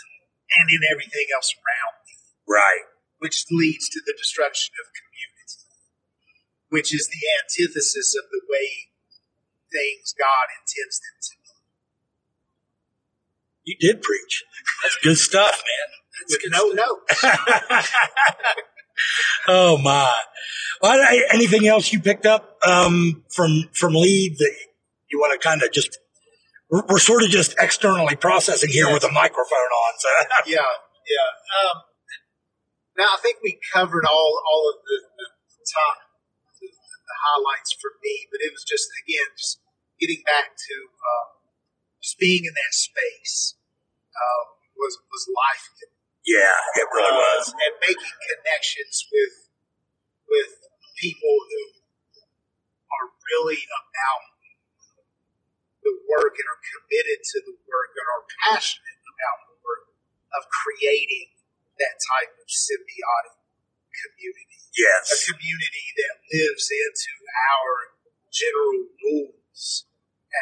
And 0.55 0.67
in 0.71 0.83
everything 0.91 1.27
else 1.35 1.51
around 1.55 1.95
me. 2.07 2.15
Right. 2.49 2.87
which 3.19 3.47
leads 3.51 3.89
to 3.89 4.01
the 4.05 4.15
destruction 4.17 4.75
of 4.79 4.87
community, 4.95 5.67
which 6.69 6.95
is 6.95 7.09
the 7.09 7.19
antithesis 7.43 8.15
of 8.15 8.31
the 8.31 8.41
way 8.49 8.93
things 9.73 10.15
God 10.17 10.47
intends 10.61 11.01
them 11.01 11.17
to 11.23 11.33
be. 11.43 11.51
You 13.65 13.77
did 13.81 14.03
preach. 14.03 14.45
That's 14.83 14.99
good 15.03 15.19
stuff, 15.19 15.63
man. 15.65 15.89
That's 16.21 16.33
With 16.33 16.43
good 16.43 16.53
no 16.53 16.71
notes. 16.71 17.25
oh 19.49 19.79
my! 19.79 20.15
Well, 20.81 21.07
anything 21.33 21.67
else 21.67 21.93
you 21.93 22.01
picked 22.01 22.27
up 22.27 22.59
um, 22.67 23.25
from 23.35 23.65
from 23.73 23.95
lead 23.95 24.37
that 24.39 24.55
you 25.11 25.19
want 25.19 25.41
to 25.41 25.47
kind 25.47 25.63
of 25.63 25.73
just? 25.73 25.99
We're, 26.71 26.85
we're 26.89 27.03
sort 27.03 27.23
of 27.23 27.31
just 27.31 27.55
externally 27.59 28.17
processing 28.17 28.71
here 28.71 28.93
with 28.93 29.05
a 29.05 29.13
microphone 29.13 29.71
on. 29.71 29.93
So 29.99 30.09
yeah, 30.47 30.71
yeah. 31.07 31.29
Um, 31.63 31.77
now 32.97 33.15
I 33.15 33.19
think 33.23 33.39
we 33.43 33.59
covered 33.73 34.05
all 34.05 34.43
all 34.43 34.73
of 34.75 34.83
the, 34.83 34.99
the 35.19 35.65
top 35.67 35.97
the, 36.61 36.69
the 36.69 37.17
highlights 37.27 37.73
for 37.77 37.91
me, 38.03 38.27
but 38.31 38.41
it 38.43 38.51
was 38.53 38.65
just 38.65 38.89
again 39.05 39.31
just 39.37 39.61
getting 40.01 40.23
back 40.27 40.57
to 40.57 40.75
uh, 40.91 41.27
just 42.03 42.19
being 42.19 42.45
in 42.45 42.55
that 42.55 42.75
space 42.75 43.55
uh, 44.15 44.43
was 44.77 44.99
was 45.11 45.27
life 45.31 45.71
yeah, 46.27 46.59
it 46.75 46.87
really 46.91 47.15
uh, 47.15 47.23
was. 47.23 47.55
and 47.55 47.75
making 47.79 48.15
connections 48.35 49.07
with 49.15 49.35
with 50.27 50.51
people 50.99 51.35
who 51.39 51.63
are 52.91 53.07
really 53.31 53.63
about 53.63 54.23
the 55.87 55.95
work 56.11 56.35
and 56.35 56.49
are 56.51 56.63
committed 56.75 57.23
to 57.23 57.39
the 57.47 57.57
work 57.63 57.95
and 57.95 58.07
are 58.11 58.25
passionate 58.51 59.01
about 59.07 59.39
the 59.47 59.57
work 59.63 59.95
of 60.35 60.43
creating 60.51 61.31
that 61.79 61.95
type 62.03 62.35
of 62.35 62.49
symbiotic 62.51 63.39
community. 63.95 64.59
Yes. 64.75 65.09
A 65.15 65.19
community 65.31 65.87
that 66.03 66.15
lives 66.27 66.67
into 66.69 67.13
our 67.55 67.71
general 68.35 68.91
rules 69.07 69.87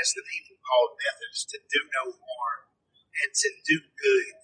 as 0.01 0.07
the 0.17 0.25
people 0.27 0.59
called 0.65 0.97
Methodists 0.99 1.47
to 1.53 1.61
do 1.61 1.81
no 2.03 2.17
harm 2.17 2.63
and 3.23 3.31
to 3.31 3.49
do 3.69 3.79
good 3.79 4.35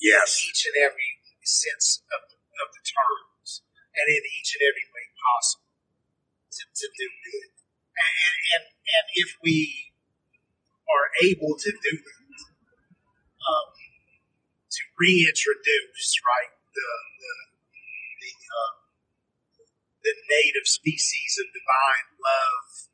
yes, 0.00 0.40
each 0.46 0.64
and 0.70 0.76
every 0.86 1.20
sense 1.44 2.02
of, 2.14 2.30
of 2.30 2.68
the 2.72 2.82
terms 2.84 3.62
and 3.92 4.06
in 4.06 4.22
each 4.38 4.56
and 4.56 4.62
every 4.64 4.86
way 4.94 5.06
possible 5.18 5.74
to, 6.54 6.62
to 6.62 6.86
do 6.88 7.06
good. 7.26 7.50
And, 8.00 8.14
and, 8.56 8.64
and 8.70 9.06
if 9.18 9.36
we 9.44 9.89
are 10.90 11.08
able 11.22 11.54
to 11.54 11.70
do 11.70 11.94
that, 12.02 12.26
um, 13.46 13.68
to 14.70 14.82
reintroduce, 14.98 16.10
right, 16.26 16.54
the, 16.74 16.90
the, 17.20 17.34
the, 18.20 18.32
uh, 18.34 18.72
the 20.02 20.14
native 20.28 20.66
species 20.66 21.38
of 21.38 21.50
divine 21.54 22.08
love, 22.18 22.90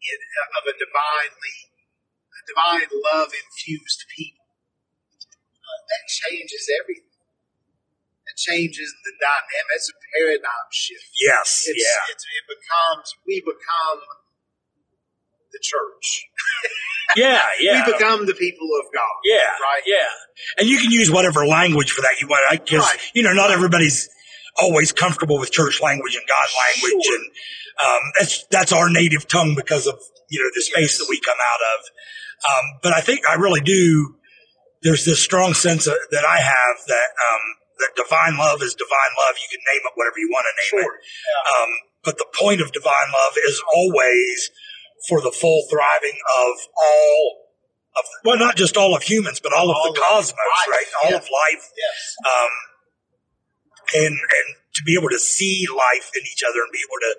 in, 0.00 0.18
of 0.56 0.64
a 0.70 0.74
divinely, 0.78 1.58
a 2.32 2.40
divine 2.48 2.90
love 3.12 3.30
infused 3.34 4.06
people 4.16 4.48
uh, 5.60 5.80
that 5.90 6.02
changes 6.08 6.64
everything. 6.80 7.10
That 8.26 8.38
changes 8.38 8.94
the 9.02 9.12
dynamic. 9.18 9.74
It's 9.74 9.90
a 9.90 9.98
paradigm 10.14 10.70
shift. 10.70 11.10
yes, 11.18 11.66
It's, 11.66 11.82
yeah, 11.82 12.14
it's, 12.14 12.24
it 12.24 12.46
becomes, 12.46 13.06
we 13.26 13.42
become 13.42 14.00
the 15.52 15.58
church. 15.62 16.26
yeah, 17.16 17.40
yeah. 17.60 17.84
We 17.86 17.92
become 17.92 18.26
the 18.26 18.34
people 18.34 18.68
of 18.78 18.86
God. 18.92 19.16
Yeah, 19.24 19.36
Right. 19.38 19.82
Yeah, 19.86 20.58
and 20.58 20.68
you 20.68 20.78
can 20.78 20.90
use 20.90 21.10
whatever 21.10 21.46
language 21.46 21.90
for 21.92 22.02
that 22.02 22.20
you 22.20 22.26
want. 22.28 22.42
I 22.50 22.56
guess 22.56 22.82
Right. 22.82 22.98
you 23.14 23.22
know 23.22 23.32
not 23.32 23.50
everybody's 23.50 24.08
always 24.60 24.92
comfortable 24.92 25.38
with 25.38 25.50
church 25.52 25.80
language 25.80 26.14
and 26.16 26.24
God 26.28 26.48
language, 26.66 27.04
Sure. 27.04 27.14
and 27.16 27.24
um, 27.84 28.00
that's 28.18 28.44
that's 28.50 28.72
our 28.72 28.90
native 28.90 29.26
tongue 29.28 29.54
because 29.56 29.86
of 29.86 29.98
you 30.30 30.40
know 30.42 30.50
the 30.54 30.62
space 30.62 30.92
Yes. 30.94 30.98
that 30.98 31.06
we 31.08 31.20
come 31.20 31.38
out 31.38 31.60
of. 31.76 31.80
Um, 32.40 32.78
but 32.82 32.92
I 32.92 33.00
think 33.00 33.20
I 33.28 33.34
really 33.34 33.60
do. 33.60 34.16
There's 34.82 35.04
this 35.04 35.22
strong 35.22 35.52
sense 35.52 35.86
of, 35.86 35.92
that 36.10 36.24
I 36.24 36.38
have 36.40 36.76
that 36.88 37.08
um, 37.20 37.42
that 37.80 37.92
divine 37.96 38.38
love 38.38 38.62
is 38.62 38.74
divine 38.74 39.12
love. 39.26 39.36
You 39.36 39.48
can 39.58 39.60
name 39.72 39.82
it 39.84 39.92
whatever 39.94 40.16
you 40.18 40.28
want 40.32 40.46
to 40.48 40.54
name 40.56 40.82
Sure. 40.84 40.94
it. 40.94 41.00
Um, 41.52 41.68
but 42.02 42.16
the 42.16 42.24
point 42.38 42.62
of 42.62 42.72
divine 42.72 43.10
love 43.12 43.32
is 43.46 43.60
always 43.74 44.50
for 45.08 45.20
the 45.20 45.32
full 45.32 45.64
thriving 45.70 46.18
of 46.40 46.54
all 46.80 47.36
of 47.96 48.04
well, 48.24 48.38
not 48.38 48.56
just 48.56 48.76
all 48.76 48.94
of 48.94 49.02
humans, 49.02 49.40
but 49.40 49.52
all 49.52 49.70
of 49.70 49.76
All 49.76 49.92
the 49.92 49.98
cosmos, 50.00 50.30
life, 50.38 50.68
right? 50.70 50.86
All 51.04 51.10
yeah. 51.10 51.16
of 51.16 51.22
life, 51.24 51.64
Yes. 51.76 52.14
um, 52.24 52.50
and 53.94 54.14
and 54.14 54.46
to 54.74 54.82
be 54.84 54.94
able 54.98 55.08
to 55.10 55.18
see 55.18 55.66
life 55.68 56.10
in 56.14 56.22
each 56.30 56.42
other 56.48 56.60
and 56.62 56.70
be 56.72 56.78
able 56.78 57.00
to 57.00 57.14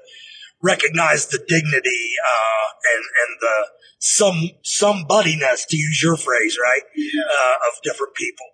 recognize 0.63 1.27
the 1.27 1.39
dignity 1.39 2.03
uh, 2.23 2.67
and 2.95 3.03
and 3.03 3.31
the 3.41 3.57
some 3.99 4.49
somebodyness, 4.63 5.67
to 5.67 5.77
use 5.77 6.01
your 6.01 6.17
phrase, 6.17 6.57
right, 6.61 6.81
Yeah. 6.95 7.21
uh, 7.29 7.55
of 7.69 7.81
different 7.83 8.15
people. 8.15 8.47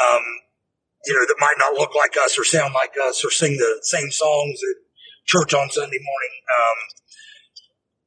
Um, 0.00 0.22
you 1.06 1.14
know, 1.14 1.24
that 1.26 1.36
might 1.40 1.56
not 1.58 1.74
look 1.74 1.94
like 1.94 2.16
us 2.16 2.38
or 2.38 2.44
sound 2.44 2.74
like 2.74 2.94
us 3.02 3.24
or 3.24 3.30
sing 3.30 3.56
the 3.56 3.78
same 3.82 4.10
songs 4.10 4.60
at 4.62 4.76
church 5.26 5.52
on 5.54 5.70
Sunday 5.70 5.98
morning, 6.00 6.34
um, 6.58 6.78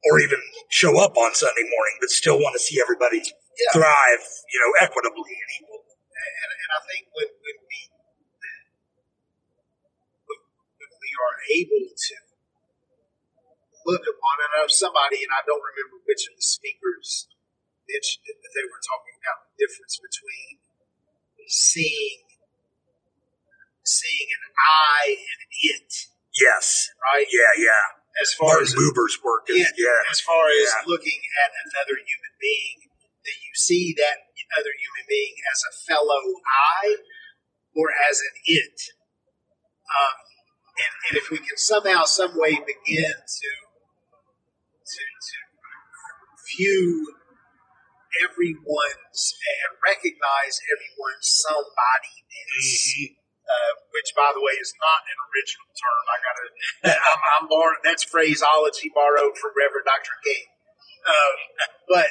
or 0.06 0.20
even 0.20 0.38
show 0.70 0.94
up 1.02 1.16
on 1.18 1.34
Sunday 1.34 1.66
morning, 1.66 1.96
but 2.00 2.10
still 2.10 2.38
want 2.38 2.54
to 2.54 2.62
see 2.62 2.78
everybody 2.80 3.18
Yeah. 3.24 3.72
thrive, 3.74 4.22
you 4.52 4.58
know, 4.62 4.72
equitably 4.86 5.34
and 5.34 5.50
equal. 5.58 5.82
And, 5.82 6.50
and 6.54 6.70
I 6.76 6.80
think 6.86 7.02
when, 7.14 7.28
when 7.34 7.58
we 7.66 7.78
when, 10.28 10.40
when 10.78 10.90
we 11.02 11.10
are 11.18 11.36
able 11.58 11.84
to 11.90 12.14
look 13.86 14.04
upon 14.06 14.34
it, 14.44 14.48
I 14.54 14.62
know 14.62 14.68
somebody, 14.70 15.18
and 15.24 15.32
I 15.34 15.42
don't 15.46 15.62
remember 15.62 15.98
which 16.06 16.28
of 16.30 16.34
the 16.38 16.46
speakers 16.46 17.26
mentioned 17.88 18.26
it, 18.28 18.38
but 18.42 18.50
they 18.54 18.66
were 18.68 18.82
talking 18.84 19.16
about 19.18 19.38
the 19.48 19.54
difference 19.58 19.96
between 19.98 20.62
seeing 21.48 22.22
seeing 23.84 24.28
an 24.28 24.44
I 24.60 25.16
and 25.16 25.38
an 25.42 25.52
it, 25.64 25.90
Yes. 26.36 26.90
right? 27.02 27.26
Yeah, 27.32 27.52
yeah. 27.56 27.97
As 28.20 28.34
far 28.34 28.58
Martin 28.58 28.66
as 28.66 28.74
Buber's 28.74 29.16
work 29.22 29.46
is, 29.48 29.58
yeah, 29.62 29.70
yeah. 29.78 30.10
as 30.10 30.20
far 30.20 30.48
as 30.50 30.66
Yeah. 30.66 30.90
looking 30.90 31.20
at 31.44 31.50
another 31.70 31.94
human 32.02 32.34
being, 32.40 32.90
do 33.24 33.30
you 33.30 33.54
see 33.54 33.94
that 33.98 34.26
other 34.56 34.72
human 34.74 35.04
being 35.08 35.34
as 35.52 35.60
a 35.68 35.72
fellow 35.86 36.22
I 36.48 36.96
or 37.76 37.92
as 37.92 38.18
an 38.20 38.34
it? 38.46 38.78
Um, 39.86 40.16
and, 40.78 40.92
and 41.10 41.14
if 41.18 41.30
we 41.30 41.38
can 41.38 41.56
somehow, 41.56 42.04
some 42.04 42.32
way 42.38 42.52
begin 42.58 43.12
to 43.12 43.50
to 44.88 45.02
to 45.04 45.38
view 46.56 47.14
everyone's 48.24 49.22
and 49.62 49.76
recognize 49.84 50.58
everyone's 50.72 51.28
somebodyness. 51.28 52.66
Mhm. 52.98 53.16
Uh, 53.48 53.72
which, 53.96 54.12
by 54.12 54.28
the 54.36 54.44
way, 54.44 54.52
is 54.60 54.76
not 54.76 55.00
an 55.08 55.16
original 55.32 55.72
term. 55.72 56.02
I 56.04 56.16
gotta, 56.20 56.44
I'm, 57.00 57.20
I'm 57.40 57.46
borrowing, 57.48 57.80
that's 57.80 58.04
phraseology 58.04 58.92
borrowed 58.92 59.40
from 59.40 59.56
Reverend 59.56 59.88
Dr. 59.88 60.12
King. 60.20 60.44
Um, 61.08 61.36
but 61.88 62.10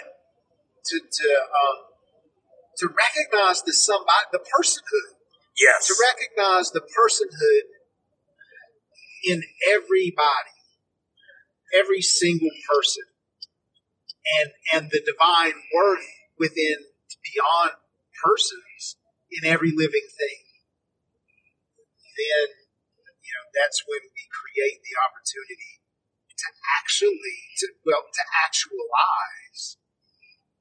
to, 0.90 0.98
to, 0.98 1.30
um, 1.54 1.78
to 2.82 2.90
recognize 2.90 3.62
the 3.62 3.74
somebody, 3.74 4.34
the 4.34 4.42
personhood, 4.42 5.14
Yes. 5.62 5.86
to 5.86 5.94
recognize 5.94 6.72
the 6.74 6.82
personhood 6.82 7.70
in 9.26 9.44
everybody, 9.70 10.58
every 11.70 12.02
single 12.02 12.50
person, 12.66 13.04
and 14.42 14.52
and 14.74 14.92
the 14.92 15.02
divine 15.06 15.54
worth 15.74 16.06
within 16.38 16.78
beyond 17.34 17.72
persons 18.24 18.98
in 19.32 19.46
every 19.46 19.70
living 19.70 20.08
thing. 20.18 20.47
Then 22.18 22.48
you 23.22 23.32
know 23.38 23.46
that's 23.54 23.86
when 23.86 24.02
we 24.02 24.24
create 24.34 24.82
the 24.82 24.96
opportunity 25.06 25.78
to 26.34 26.48
actually 26.82 27.38
to 27.62 27.66
well 27.86 28.06
to 28.10 28.24
actualize 28.46 29.78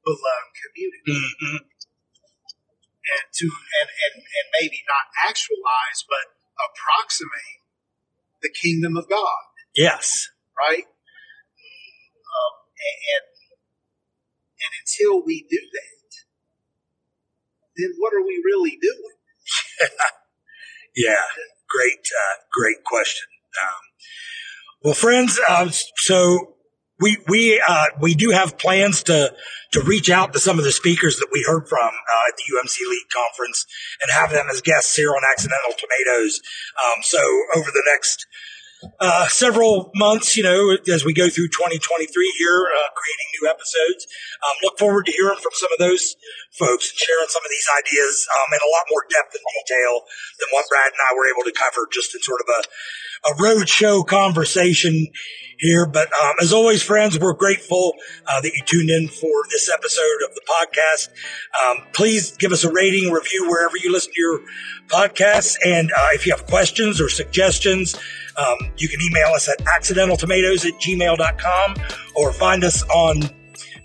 beloved 0.04 0.52
community 0.60 1.16
Mhm. 1.16 1.60
and 1.64 3.24
to 3.32 3.46
and, 3.48 3.88
and, 3.88 4.14
and 4.20 4.46
maybe 4.60 4.84
not 4.86 5.08
actualize 5.26 6.04
but 6.08 6.36
approximate 6.60 7.60
the 8.42 8.50
kingdom 8.52 8.96
of 8.96 9.08
God, 9.08 9.44
Yes. 9.74 10.28
right? 10.56 10.84
Um, 10.84 12.54
and, 12.76 12.98
and 13.16 13.26
and 14.60 14.72
until 14.80 15.24
we 15.24 15.46
do 15.48 15.60
that, 15.60 16.10
then 17.76 17.94
what 17.98 18.12
are 18.14 18.24
we 18.24 18.40
really 18.44 18.78
doing? 18.80 19.16
Yeah. 20.96 21.14
Great, 21.68 21.98
uh, 21.98 22.36
great 22.52 22.84
question. 22.84 23.26
Um, 23.60 23.82
well, 24.82 24.94
friends, 24.94 25.38
uh, 25.48 25.68
so 25.70 26.54
we 27.00 27.18
we 27.28 27.62
uh, 27.66 27.86
we 28.00 28.14
do 28.14 28.30
have 28.30 28.56
plans 28.56 29.02
to 29.04 29.34
to 29.72 29.80
reach 29.82 30.08
out 30.10 30.32
to 30.32 30.38
some 30.38 30.58
of 30.58 30.64
the 30.64 30.72
speakers 30.72 31.16
that 31.16 31.28
we 31.32 31.44
heard 31.46 31.68
from 31.68 31.88
uh, 31.88 32.28
at 32.28 32.36
the 32.36 32.54
UMC 32.54 32.78
LEAD 32.88 33.06
conference 33.12 33.66
and 34.00 34.10
have 34.12 34.30
them 34.30 34.46
as 34.50 34.60
guests 34.60 34.94
here 34.94 35.10
on 35.10 35.22
Accidental 35.30 35.72
Tomatoes. 35.76 36.40
Um, 36.82 37.02
so 37.02 37.18
over 37.56 37.70
the 37.70 37.82
next 37.92 38.26
uh, 39.00 39.26
several 39.28 39.90
months, 39.94 40.36
you 40.36 40.42
know, 40.42 40.76
as 40.92 41.04
we 41.04 41.12
go 41.12 41.28
through 41.28 41.48
2023 41.48 42.12
here, 42.38 42.60
uh, 42.68 42.88
creating 42.92 43.28
new 43.40 43.44
episodes. 43.48 44.04
Um, 44.44 44.56
look 44.62 44.78
forward 44.78 45.06
to 45.06 45.12
hearing 45.12 45.40
from 45.40 45.52
some 45.56 45.72
of 45.72 45.78
those 45.80 46.16
folks 46.52 46.92
and 46.92 46.98
sharing 47.00 47.30
some 47.32 47.44
of 47.44 47.50
these 47.50 47.68
ideas 47.72 48.28
um, 48.28 48.48
in 48.52 48.60
a 48.60 48.70
lot 48.70 48.84
more 48.92 49.04
depth 49.08 49.32
and 49.32 49.44
detail 49.64 50.04
than 50.40 50.48
what 50.52 50.68
Brad 50.68 50.92
and 50.92 51.02
I 51.08 51.16
were 51.16 51.28
able 51.28 51.44
to 51.48 51.54
cover 51.56 51.88
just 51.88 52.14
in 52.14 52.20
sort 52.20 52.40
of 52.44 52.48
a, 52.52 52.60
a 53.30 53.42
roadshow 53.42 54.06
conversation 54.06 55.08
here. 55.58 55.86
But 55.86 56.08
um, 56.22 56.34
as 56.40 56.52
always, 56.52 56.82
friends, 56.82 57.18
we're 57.18 57.34
grateful 57.34 57.94
uh, 58.26 58.40
that 58.40 58.52
you 58.52 58.62
tuned 58.64 58.90
in 58.90 59.08
for 59.08 59.44
this 59.50 59.70
episode 59.72 60.28
of 60.28 60.34
the 60.34 60.42
podcast. 60.48 61.08
Um, 61.64 61.86
please 61.92 62.36
give 62.36 62.52
us 62.52 62.64
a 62.64 62.72
rating, 62.72 63.10
review 63.12 63.48
wherever 63.48 63.76
you 63.76 63.92
listen 63.92 64.12
to 64.12 64.20
your 64.20 64.40
podcasts. 64.88 65.56
And 65.64 65.90
uh, 65.90 66.08
if 66.12 66.26
you 66.26 66.34
have 66.36 66.46
questions 66.46 67.00
or 67.00 67.08
suggestions, 67.08 67.96
um, 68.36 68.70
you 68.76 68.88
can 68.88 69.00
email 69.00 69.28
us 69.28 69.48
at 69.48 69.58
accidentaltomatoes 69.66 70.66
at 70.66 70.74
gmail.com 70.80 71.74
or 72.14 72.32
find 72.32 72.64
us 72.64 72.82
on 72.84 73.22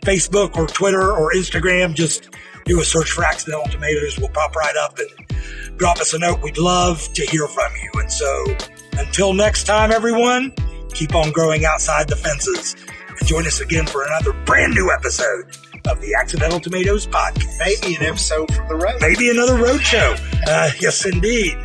Facebook 0.01 0.57
or 0.57 0.67
Twitter 0.67 1.13
or 1.13 1.31
Instagram. 1.33 1.93
Just 1.93 2.29
do 2.65 2.79
a 2.81 2.85
search 2.85 3.11
for 3.11 3.23
Accidental 3.23 3.65
Tomatoes. 3.67 4.19
We'll 4.19 4.29
pop 4.29 4.55
right 4.55 4.75
up 4.75 4.99
and 4.99 5.77
drop 5.77 5.99
us 5.99 6.13
a 6.13 6.19
note. 6.19 6.41
We'd 6.41 6.57
love 6.57 7.01
to 7.13 7.25
hear 7.25 7.47
from 7.47 7.71
you. 7.81 8.01
And 8.01 8.11
so 8.11 8.45
until 8.93 9.33
next 9.33 9.63
time, 9.65 9.91
everyone, 9.91 10.53
keep 10.93 11.15
on 11.15 11.31
growing 11.31 11.65
outside 11.65 12.07
the 12.07 12.15
fences 12.15 12.75
and 13.07 13.27
join 13.27 13.45
us 13.47 13.59
again 13.59 13.85
for 13.85 14.05
another 14.05 14.33
brand 14.45 14.73
new 14.73 14.91
episode 14.91 15.45
of 15.87 15.99
the 16.01 16.13
Accidental 16.13 16.59
Tomatoes 16.59 17.07
podcast. 17.07 17.57
Maybe 17.59 17.95
an 17.95 18.03
episode 18.03 18.53
from 18.53 18.67
the 18.67 18.75
road. 18.75 18.95
Maybe 19.01 19.29
another 19.29 19.55
road 19.55 19.81
show. 19.81 20.15
Uh, 20.47 20.69
yes, 20.79 21.05
indeed. 21.05 21.57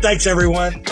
Thanks, 0.00 0.26
everyone. 0.26 0.84